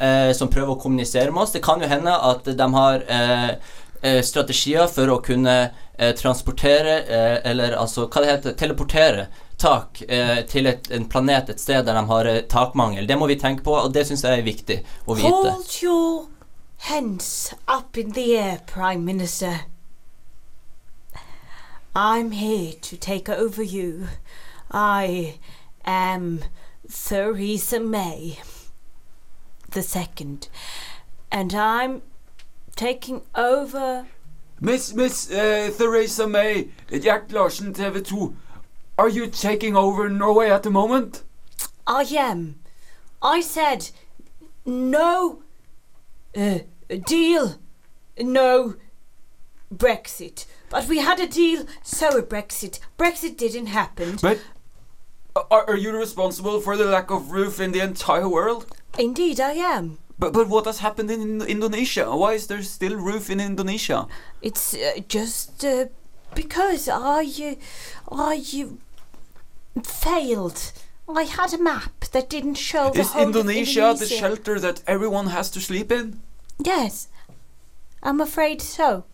eh, 0.00 0.32
som 0.36 0.50
prøver 0.50 0.74
å 0.74 0.80
kommunisere 0.80 1.30
med 1.30 1.44
oss. 1.44 1.54
Det 1.54 1.62
kan 1.64 1.82
jo 1.82 1.90
hende 1.90 2.16
at 2.16 2.48
de 2.48 2.72
har 2.74 3.04
eh, 3.06 3.52
eh, 4.00 4.20
strategier 4.26 4.88
for 4.90 5.12
å 5.12 5.20
kunne 5.24 5.58
eh, 5.60 6.14
transportere, 6.16 6.98
eller 7.44 7.76
altså 7.78 8.08
hva 8.08 8.24
det 8.24 8.34
heter, 8.34 8.58
teleportere 8.58 9.28
tak 9.60 10.02
eh, 10.08 10.46
til 10.48 10.66
et, 10.66 10.90
en 10.90 11.06
planet 11.08 11.50
et 11.52 11.60
sted 11.60 11.84
der 11.84 11.98
de 11.98 12.04
har 12.08 12.28
eh, 12.28 12.42
takmangel. 12.48 13.06
Det 13.06 13.18
må 13.18 13.28
vi 13.28 13.38
tenke 13.40 13.64
på, 13.66 13.76
og 13.76 13.92
det 13.94 14.06
syns 14.08 14.24
jeg 14.24 14.40
er 14.40 14.46
viktig 14.46 14.78
å 15.06 15.16
vite. 15.18 15.28
Hold 15.28 15.74
your 15.82 16.28
hands 16.88 17.52
up 17.68 17.98
in 17.98 18.12
the 18.16 18.36
air, 18.38 18.60
Prime 18.66 19.04
Minister. 19.04 19.66
I'm 21.94 22.30
here 22.30 22.72
to 22.80 22.96
take 22.96 23.28
over 23.28 23.62
you. 23.62 24.08
I 24.70 25.38
am 25.84 26.44
Theresa 26.88 27.80
May 27.80 28.38
the 29.70 29.82
second, 29.82 30.48
and 31.30 31.54
I'm 31.54 32.02
taking 32.76 33.22
over. 33.34 34.06
Miss 34.60 34.94
Miss 34.94 35.30
uh, 35.30 35.70
Theresa 35.76 36.26
May, 36.26 36.68
Gjert 36.88 37.32
Larsen, 37.32 37.72
TV 37.72 38.04
2. 38.04 38.36
Are 38.98 39.08
you 39.08 39.26
taking 39.28 39.76
over 39.76 40.08
Norway 40.08 40.50
at 40.50 40.62
the 40.62 40.70
moment? 40.70 41.22
I 41.86 42.02
am. 42.02 42.60
I 43.22 43.40
said 43.40 43.90
no 44.66 45.42
uh, 46.36 46.58
deal, 47.06 47.56
no 48.18 48.76
Brexit. 49.74 50.46
But 50.68 50.86
we 50.86 50.98
had 50.98 51.18
a 51.18 51.26
deal, 51.26 51.64
so 51.82 52.18
a 52.18 52.22
Brexit. 52.22 52.78
Brexit 52.98 53.36
didn't 53.36 53.66
happen. 53.66 54.18
But 54.20 54.40
are, 55.34 55.64
are 55.68 55.76
you 55.76 55.96
responsible 55.96 56.60
for 56.60 56.76
the 56.76 56.84
lack 56.84 57.10
of 57.10 57.30
roof 57.30 57.60
in 57.60 57.72
the 57.72 57.80
entire 57.80 58.28
world? 58.28 58.66
Indeed, 58.98 59.40
I 59.40 59.52
am. 59.52 59.98
But, 60.18 60.34
but 60.34 60.48
what 60.48 60.66
has 60.66 60.80
happened 60.80 61.10
in 61.10 61.40
Indonesia? 61.42 62.14
Why 62.14 62.34
is 62.34 62.46
there 62.46 62.62
still 62.62 62.96
roof 62.96 63.30
in 63.30 63.40
Indonesia? 63.40 64.06
It's 64.42 64.74
uh, 64.74 65.00
just 65.08 65.64
uh, 65.64 65.86
because 66.34 66.88
I, 66.88 67.24
uh, 67.24 67.54
I 68.12 68.44
uh, 69.76 69.80
failed. 69.82 70.72
I 71.08 71.22
had 71.22 71.54
a 71.54 71.58
map 71.58 72.04
that 72.12 72.28
didn't 72.28 72.54
show 72.54 72.90
the 72.90 73.00
Is 73.00 73.12
whole 73.12 73.22
of 73.22 73.28
Indonesia 73.28 73.94
the 73.98 74.06
shelter 74.06 74.60
that 74.60 74.82
everyone 74.86 75.28
has 75.28 75.50
to 75.52 75.60
sleep 75.60 75.90
in? 75.90 76.20
Yes, 76.58 77.08
I'm 78.02 78.20
afraid 78.20 78.60
so. 78.60 79.04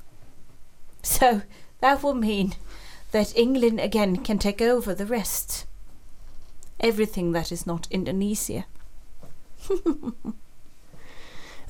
So 1.03 1.43
that 1.81 2.03
will 2.03 2.15
mean 2.15 2.55
that 3.13 3.37
England 3.37 3.81
again 3.81 4.17
can 4.17 4.39
take 4.39 4.61
over 4.61 4.93
the 4.95 5.07
rest. 5.07 5.67
Everything 6.81 7.33
that 7.33 7.53
is 7.53 7.67
not 7.67 7.87
Indonesia. 7.91 8.67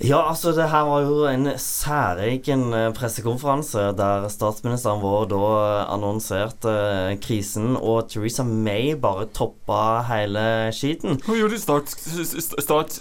Ja, 0.05 0.19
altså 0.29 0.53
det 0.53 0.67
her 0.69 0.85
var 0.85 1.05
jo 1.07 1.23
en 1.25 1.49
særegen 1.57 2.67
eh, 2.77 2.91
pressekonferanse 2.93 3.95
der 3.97 4.27
statsministeren 4.29 5.01
vår 5.01 5.25
da 5.31 5.39
eh, 5.57 5.95
annonserte 5.95 6.69
eh, 6.69 7.13
krisen, 7.25 7.79
og 7.81 8.11
Theresa 8.13 8.45
May 8.45 8.93
bare 9.01 9.25
toppa 9.33 10.03
hele 10.11 10.69
skiten. 10.77 11.17
Hun 11.25 11.41
gjorde 11.41 11.61
stats, 11.63 11.97
stats, 12.61 13.01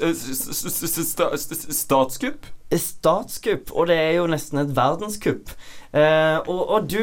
statskupp? 1.82 2.48
Statskupp, 2.72 3.70
og 3.78 3.88
det 3.88 3.96
er 4.02 4.14
jo 4.18 4.26
nesten 4.28 4.60
et 4.64 4.72
verdenskupp. 4.76 5.52
Eh, 5.96 6.38
og, 6.52 6.62
og 6.76 6.88
du, 6.92 6.98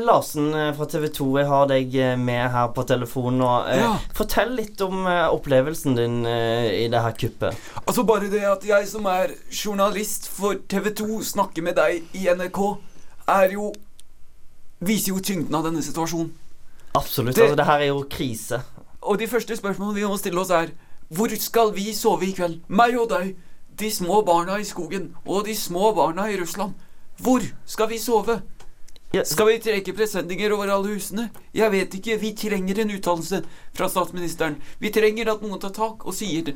Larsen 0.00 0.46
eh, 0.56 0.70
fra 0.76 0.86
TV 0.88 1.08
2, 1.12 1.26
jeg 1.42 1.48
har 1.50 1.66
deg 1.68 1.96
eh, 2.00 2.14
med 2.16 2.46
her 2.54 2.70
på 2.72 2.84
telefonen. 2.88 3.42
Og, 3.44 3.66
eh, 3.68 3.82
Ja. 3.82 3.90
Fortell 4.16 4.54
litt 4.56 4.80
om 4.86 5.02
eh, 5.10 5.26
opplevelsen 5.34 5.98
din 5.98 6.20
eh, 6.24 6.70
i 6.84 6.88
det 6.92 7.02
her 7.04 7.12
kuppet. 7.18 7.58
Altså 7.84 8.06
Bare 8.08 8.30
det 8.32 8.44
at 8.48 8.64
jeg 8.64 8.88
som 8.88 9.04
er 9.10 9.34
journalist 9.50 10.30
for 10.32 10.54
TV 10.70 10.92
2 11.02 11.20
snakker 11.34 11.66
med 11.66 11.76
deg 11.76 12.06
i 12.16 12.28
NRK, 12.32 12.62
er 13.28 13.52
jo 13.58 13.72
Viser 14.78 15.10
jo 15.10 15.18
tyngden 15.18 15.56
av 15.58 15.64
denne 15.66 15.80
situasjonen. 15.82 16.28
Absolutt. 16.94 17.34
Det- 17.34 17.42
altså, 17.48 17.56
det 17.58 17.64
her 17.66 17.80
er 17.82 17.88
jo 17.90 18.04
krise. 18.08 18.60
Og 19.02 19.18
de 19.18 19.26
første 19.26 19.56
spørsmålene 19.58 19.96
vi 19.98 20.06
må 20.06 20.16
stille 20.16 20.38
oss, 20.40 20.50
er 20.54 20.70
Hvor 21.10 21.28
skal 21.40 21.72
vi 21.74 21.90
sove 21.92 22.22
i 22.28 22.32
kveld? 22.36 22.60
Meg 22.68 22.94
og 23.00 23.08
deg. 23.10 23.34
De 23.78 23.90
små 23.94 24.22
barna 24.26 24.58
i 24.58 24.66
skogen 24.66 25.12
og 25.24 25.46
de 25.46 25.54
små 25.56 25.92
barna 25.94 26.28
i 26.30 26.38
Russland. 26.40 26.74
Hvor 27.18 27.42
skal 27.66 27.88
vi 27.90 27.98
sove? 27.98 28.40
Skal 29.24 29.48
vi 29.48 29.58
trekke 29.64 29.94
presenninger 29.96 30.52
over 30.52 30.68
alle 30.68 30.92
husene? 30.92 31.30
Jeg 31.54 31.72
vet 31.72 31.94
ikke. 31.94 32.18
Vi 32.20 32.34
trenger 32.36 32.82
en 32.82 32.90
uttalelse 32.98 33.42
fra 33.72 33.88
statsministeren. 33.88 34.58
Vi 34.78 34.92
trenger 34.92 35.32
at 35.32 35.42
noen 35.42 35.60
tar 35.62 35.72
tak 35.72 36.04
og 36.04 36.14
sier 36.14 36.52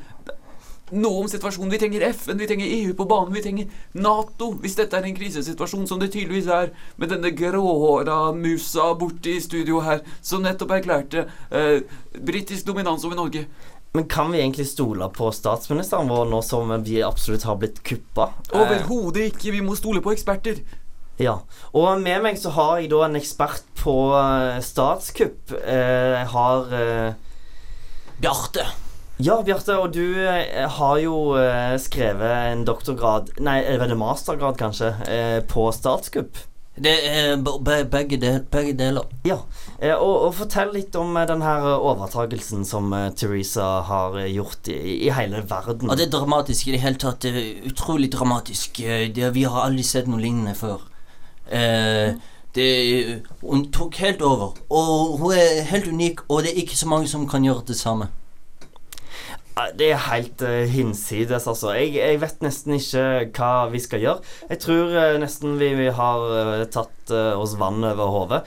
noe 0.93 1.23
om 1.23 1.29
situasjonen. 1.31 1.73
Vi 1.73 1.81
trenger 1.81 2.05
FN, 2.11 2.37
vi 2.39 2.49
trenger 2.51 2.73
EU 2.77 2.93
på 2.97 3.07
banen, 3.09 3.33
vi 3.33 3.43
trenger 3.45 3.71
Nato. 3.97 4.53
Hvis 4.61 4.77
dette 4.77 4.99
er 4.99 5.09
en 5.09 5.17
krisesituasjon, 5.17 5.87
som 5.89 6.01
det 6.01 6.11
tydeligvis 6.13 6.51
er, 6.53 6.73
med 7.01 7.13
denne 7.15 7.33
gråhåra 7.37 8.19
musa 8.37 8.93
borte 9.01 9.33
i 9.33 9.41
studio 9.41 9.81
her, 9.87 10.03
som 10.21 10.45
nettopp 10.45 10.77
erklærte 10.77 11.27
eh, 11.51 11.81
britisk 12.21 12.69
dominans 12.69 13.05
over 13.09 13.17
Norge. 13.19 13.47
Men 13.95 14.07
kan 14.09 14.31
vi 14.33 14.39
egentlig 14.41 14.65
stole 14.71 15.09
på 15.13 15.29
statsministeren 15.37 16.09
vår 16.09 16.31
nå 16.31 16.39
som 16.43 16.71
vi 16.87 17.03
absolutt 17.05 17.43
har 17.45 17.59
blitt 17.61 17.83
kuppa? 17.85 18.31
Eh, 18.53 18.61
Overhodet 18.63 19.27
ikke. 19.35 19.53
Vi 19.53 19.61
må 19.65 19.77
stole 19.77 20.01
på 20.01 20.15
eksperter. 20.15 20.63
Ja. 21.21 21.35
Og 21.77 22.01
med 22.01 22.23
meg 22.25 22.39
så 22.41 22.51
har 22.57 22.79
jeg 22.81 22.89
da 22.95 23.03
en 23.05 23.19
ekspert 23.21 23.67
på 23.83 23.97
eh, 24.17 24.63
statskupp. 24.65 25.53
Eh, 25.61 26.15
jeg 26.23 26.31
har 26.33 26.73
Bjarte. 28.23 28.65
Ja, 29.23 29.37
Bjarte, 29.45 29.77
og 29.79 29.93
du 29.95 30.17
har 30.79 30.97
jo 31.03 31.19
skrevet 31.79 32.33
en 32.55 32.65
doktorgrad 32.67 33.29
Nei, 33.45 33.59
er 33.61 33.85
det 33.85 33.99
mastergrad, 34.01 34.57
kanskje, 34.59 34.89
på 35.53 35.69
statskupp. 35.77 36.41
Det 36.81 36.95
er 37.05 37.37
be- 37.37 37.59
be- 37.61 37.85
begge, 37.93 38.17
del, 38.23 38.41
begge 38.51 38.73
deler. 38.79 39.05
Ja. 39.29 39.37
Eh, 39.83 39.95
og, 39.99 40.29
og 40.29 40.35
fortell 40.39 40.71
litt 40.77 40.95
om 40.95 41.11
denne 41.17 41.27
den 41.33 41.43
overtagelsen 41.75 42.63
som 42.69 42.93
eh, 42.95 43.09
Teresa 43.19 43.81
har 43.89 44.15
eh, 44.21 44.29
gjort 44.31 44.71
i, 44.71 44.79
i 45.09 45.11
hele 45.11 45.43
verden. 45.51 45.91
Ja, 45.91 45.97
det 45.99 46.07
er 46.07 46.13
dramatisk 46.15 46.69
i 46.69 46.77
det 46.77 46.83
hele 46.85 47.01
tatt. 47.03 47.25
Det 47.25 47.33
er 47.35 47.67
utrolig 47.73 48.13
dramatisk. 48.15 48.79
Eh, 48.85 49.09
Det, 49.11 49.33
vi 49.35 49.43
har 49.43 49.67
aldri 49.67 49.83
sett 49.87 50.07
noe 50.07 50.23
lignende 50.23 50.55
før. 50.55 50.87
Eh, 51.51 52.15
det, 52.55 52.69
hun 53.43 53.67
tok 53.75 53.99
helt 54.05 54.23
over. 54.23 54.55
Og 54.71 55.19
hun 55.19 55.35
er 55.35 55.65
helt 55.73 55.91
unik, 55.91 56.29
og 56.29 56.45
det 56.45 56.53
er 56.53 56.63
ikke 56.63 56.79
så 56.79 56.87
mange 56.87 57.11
som 57.11 57.27
kan 57.27 57.43
gjøre 57.43 57.67
det 57.73 57.79
samme. 57.81 58.13
Det 59.53 59.91
er 59.93 59.99
helt 60.07 60.41
uh, 60.49 60.65
hinsides, 60.65 61.45
altså. 61.45 61.75
Jeg, 61.77 61.93
jeg 61.99 62.21
vet 62.23 62.45
nesten 62.45 62.79
ikke 62.79 63.03
hva 63.37 63.51
vi 63.69 63.83
skal 63.85 64.01
gjøre. 64.01 64.31
Jeg 64.49 64.61
tror 64.65 64.95
uh, 64.97 65.17
nesten 65.21 65.59
vi, 65.61 65.69
vi 65.77 65.91
har 65.93 66.25
uh, 66.25 66.63
tatt 66.73 67.13
oss 67.13 67.57
vann 67.61 67.83
over 67.85 68.09
hodet. 68.09 68.39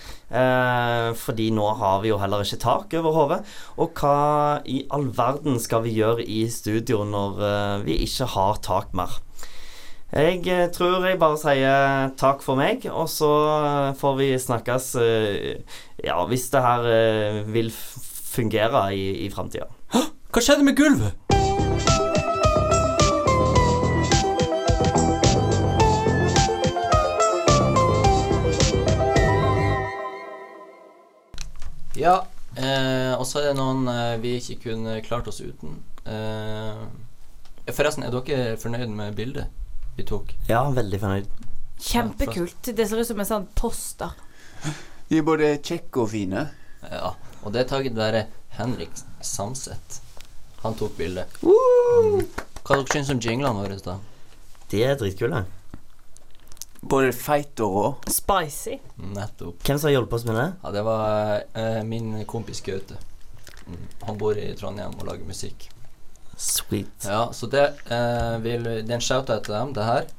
Fordi 1.19 1.49
nå 1.53 1.65
har 1.77 1.99
vi 2.01 2.09
jo 2.09 2.17
heller 2.17 2.41
ikke 2.41 2.57
tak 2.63 2.95
over 2.97 3.13
hodet. 3.13 3.37
Og 3.83 3.91
hva 3.99 4.61
i 4.65 4.79
all 4.95 5.09
verden 5.13 5.59
skal 5.61 5.83
vi 5.83 5.93
gjøre 5.99 6.23
i 6.23 6.45
studio 6.49 7.03
når 7.05 7.83
vi 7.83 7.99
ikke 8.07 8.29
har 8.33 8.57
tak 8.65 8.95
mer? 8.97 9.19
Jeg 10.15 10.71
tror 10.73 11.05
jeg 11.05 11.19
bare 11.21 11.37
sier 11.43 12.15
takk 12.17 12.41
for 12.47 12.57
meg, 12.57 12.87
og 12.89 13.11
så 13.11 13.29
får 13.99 14.19
vi 14.23 14.33
snakkes 14.39 14.91
Ja, 16.07 16.17
hvis 16.31 16.49
det 16.55 16.65
her 16.65 16.89
vil 17.51 17.69
fungere 17.75 18.87
i, 18.95 19.27
i 19.27 19.33
framtida. 19.35 19.67
Hva 20.35 20.41
skjedde 20.43 20.65
med 20.67 20.75
gulvet? 20.75 21.13
Ja, 31.95 32.17
eh, 32.59 33.15
og 33.15 33.23
så 33.23 33.39
er 33.39 33.47
det 33.47 33.55
noen 33.55 33.87
eh, 33.87 34.17
vi 34.19 34.35
ikke 34.41 34.59
kunne 34.65 34.99
klart 35.07 35.31
oss 35.31 35.39
uten. 35.39 35.79
Eh, 36.03 36.83
forresten, 37.71 38.03
er 38.03 38.11
dere 38.11 38.59
fornøyd 38.59 38.91
med 38.91 39.15
bildet 39.15 39.47
vi 39.95 40.03
tok? 40.03 40.35
Ja, 40.51 40.65
veldig 40.75 40.99
fornøyd. 40.99 41.31
Kjempekult. 41.79 42.73
Det 42.75 42.89
ser 42.89 42.99
ut 42.99 43.07
som 43.07 43.23
en 43.23 43.33
sånn 43.37 43.51
poster. 43.55 44.19
De 45.07 45.23
er 45.23 45.29
både 45.31 45.55
kjekke 45.61 46.03
og 46.03 46.11
fine. 46.11 46.49
Ja, 46.91 47.15
og 47.39 47.55
det 47.55 47.63
er 47.63 47.77
takket 47.77 47.95
være 47.95 48.27
Henrik 48.59 49.07
Samset. 49.23 50.03
Han 50.65 50.73
tok 50.73 50.95
bildet. 50.97 51.29
Mm. 51.45 52.23
Hva 52.65 52.79
dere 52.79 52.89
syns 52.89 53.11
om 53.13 53.19
jinglene 53.21 53.61
våre, 53.61 53.77
da? 53.85 53.99
De 54.71 54.79
er 54.81 54.97
dritkule. 54.97 55.43
Både 56.85 57.11
feit 57.13 57.61
og 57.61 57.75
rå. 57.75 57.83
Spicy. 58.09 58.79
Nettopp. 59.13 59.61
Hvem 59.61 59.77
som 59.77 59.89
har 59.91 59.95
hjulpet 59.95 60.17
oss 60.17 60.25
med 60.25 60.39
det? 60.39 60.47
Ja, 60.63 60.71
det 60.73 60.83
var 60.87 61.45
eh, 61.61 61.79
min 61.85 62.09
kompis 62.29 62.63
Gaute. 62.65 62.97
Mm. 63.65 63.85
Han 64.09 64.17
bor 64.21 64.37
i 64.41 64.47
Trondheim 64.57 64.97
og 64.97 65.05
lager 65.05 65.29
musikk. 65.29 65.67
Sweet. 66.37 67.05
Ja, 67.05 67.27
så 67.33 67.49
det, 67.49 67.67
eh, 67.85 68.35
vil, 68.41 68.65
det 68.65 68.89
er 68.89 68.97
en 68.97 69.05
shout-out 69.05 69.45
til 69.45 69.53
dem, 69.53 69.73
det 69.77 69.85
her. 69.85 70.09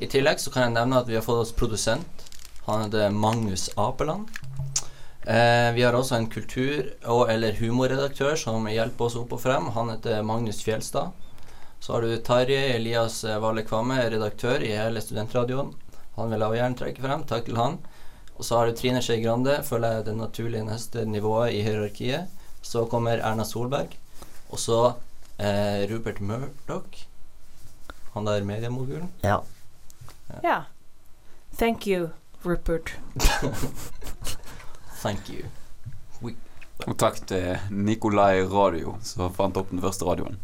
I 0.00 0.08
tillegg 0.08 0.40
så 0.40 0.52
kan 0.52 0.64
jeg 0.64 0.78
nevne 0.78 1.00
at 1.04 1.08
vi 1.12 1.20
har 1.20 1.24
fått 1.24 1.44
oss 1.44 1.52
produsent. 1.56 2.24
Han 2.64 2.86
heter 2.86 3.12
Magnus 3.12 3.68
Apeland. 3.76 4.32
Eh, 5.24 5.72
vi 5.74 5.82
har 5.82 5.92
også 5.92 6.16
en 6.16 6.30
kultur- 6.30 6.92
og 7.04 7.30
eller 7.30 7.52
humorredaktør 7.52 8.36
som 8.40 8.68
hjelper 8.68 9.04
oss 9.04 9.18
opp 9.20 9.34
og 9.36 9.42
frem. 9.42 9.68
Han 9.76 9.92
heter 9.92 10.22
Magnus 10.22 10.62
Fjelstad. 10.64 11.12
Så 11.80 11.92
har 11.92 12.02
du 12.04 12.16
Tarjei 12.16 12.74
Elias 12.76 13.22
Valle 13.24 13.64
Kvamme, 13.64 14.00
redaktør 14.10 14.62
i 14.64 14.72
hele 14.76 15.00
Studentradioen. 15.00 15.74
Han 16.16 16.32
vil 16.32 16.44
jeg 16.44 16.60
gjerne 16.60 16.80
trekke 16.80 17.04
frem. 17.04 17.24
Takk 17.28 17.46
til 17.46 17.60
han. 17.60 17.78
Og 18.36 18.44
så 18.44 18.56
har 18.56 18.66
du 18.68 18.76
Trine 18.76 19.02
Skei 19.04 19.20
Grande, 19.20 19.58
føler 19.64 19.98
jeg 19.98 20.06
det 20.08 20.16
naturlige 20.16 20.64
neste 20.64 21.04
nivået 21.04 21.52
i 21.56 21.62
hierarkiet. 21.64 22.28
Så 22.62 22.86
kommer 22.88 23.20
Erna 23.20 23.44
Solberg. 23.44 23.96
Og 24.50 24.58
så 24.60 24.80
eh, 25.38 25.84
Rupert 25.92 26.20
Murdoch. 26.20 27.04
Han 28.14 28.26
der 28.26 28.44
mediemogulen. 28.44 29.12
Ja. 29.22 29.40
Ja. 30.42 30.62
Thank 31.58 31.86
you, 31.86 32.08
Rupert. 32.44 32.96
Thank 35.00 35.30
you. 35.32 35.48
We 36.20 36.34
og 36.88 36.96
takk 37.00 37.18
til 37.28 37.58
Nikolai 37.72 38.40
Radio, 38.48 38.94
som 39.04 39.32
fant 39.36 39.56
opp 39.60 39.68
den 39.72 39.82
første 39.84 40.06
radioen. 40.08 40.38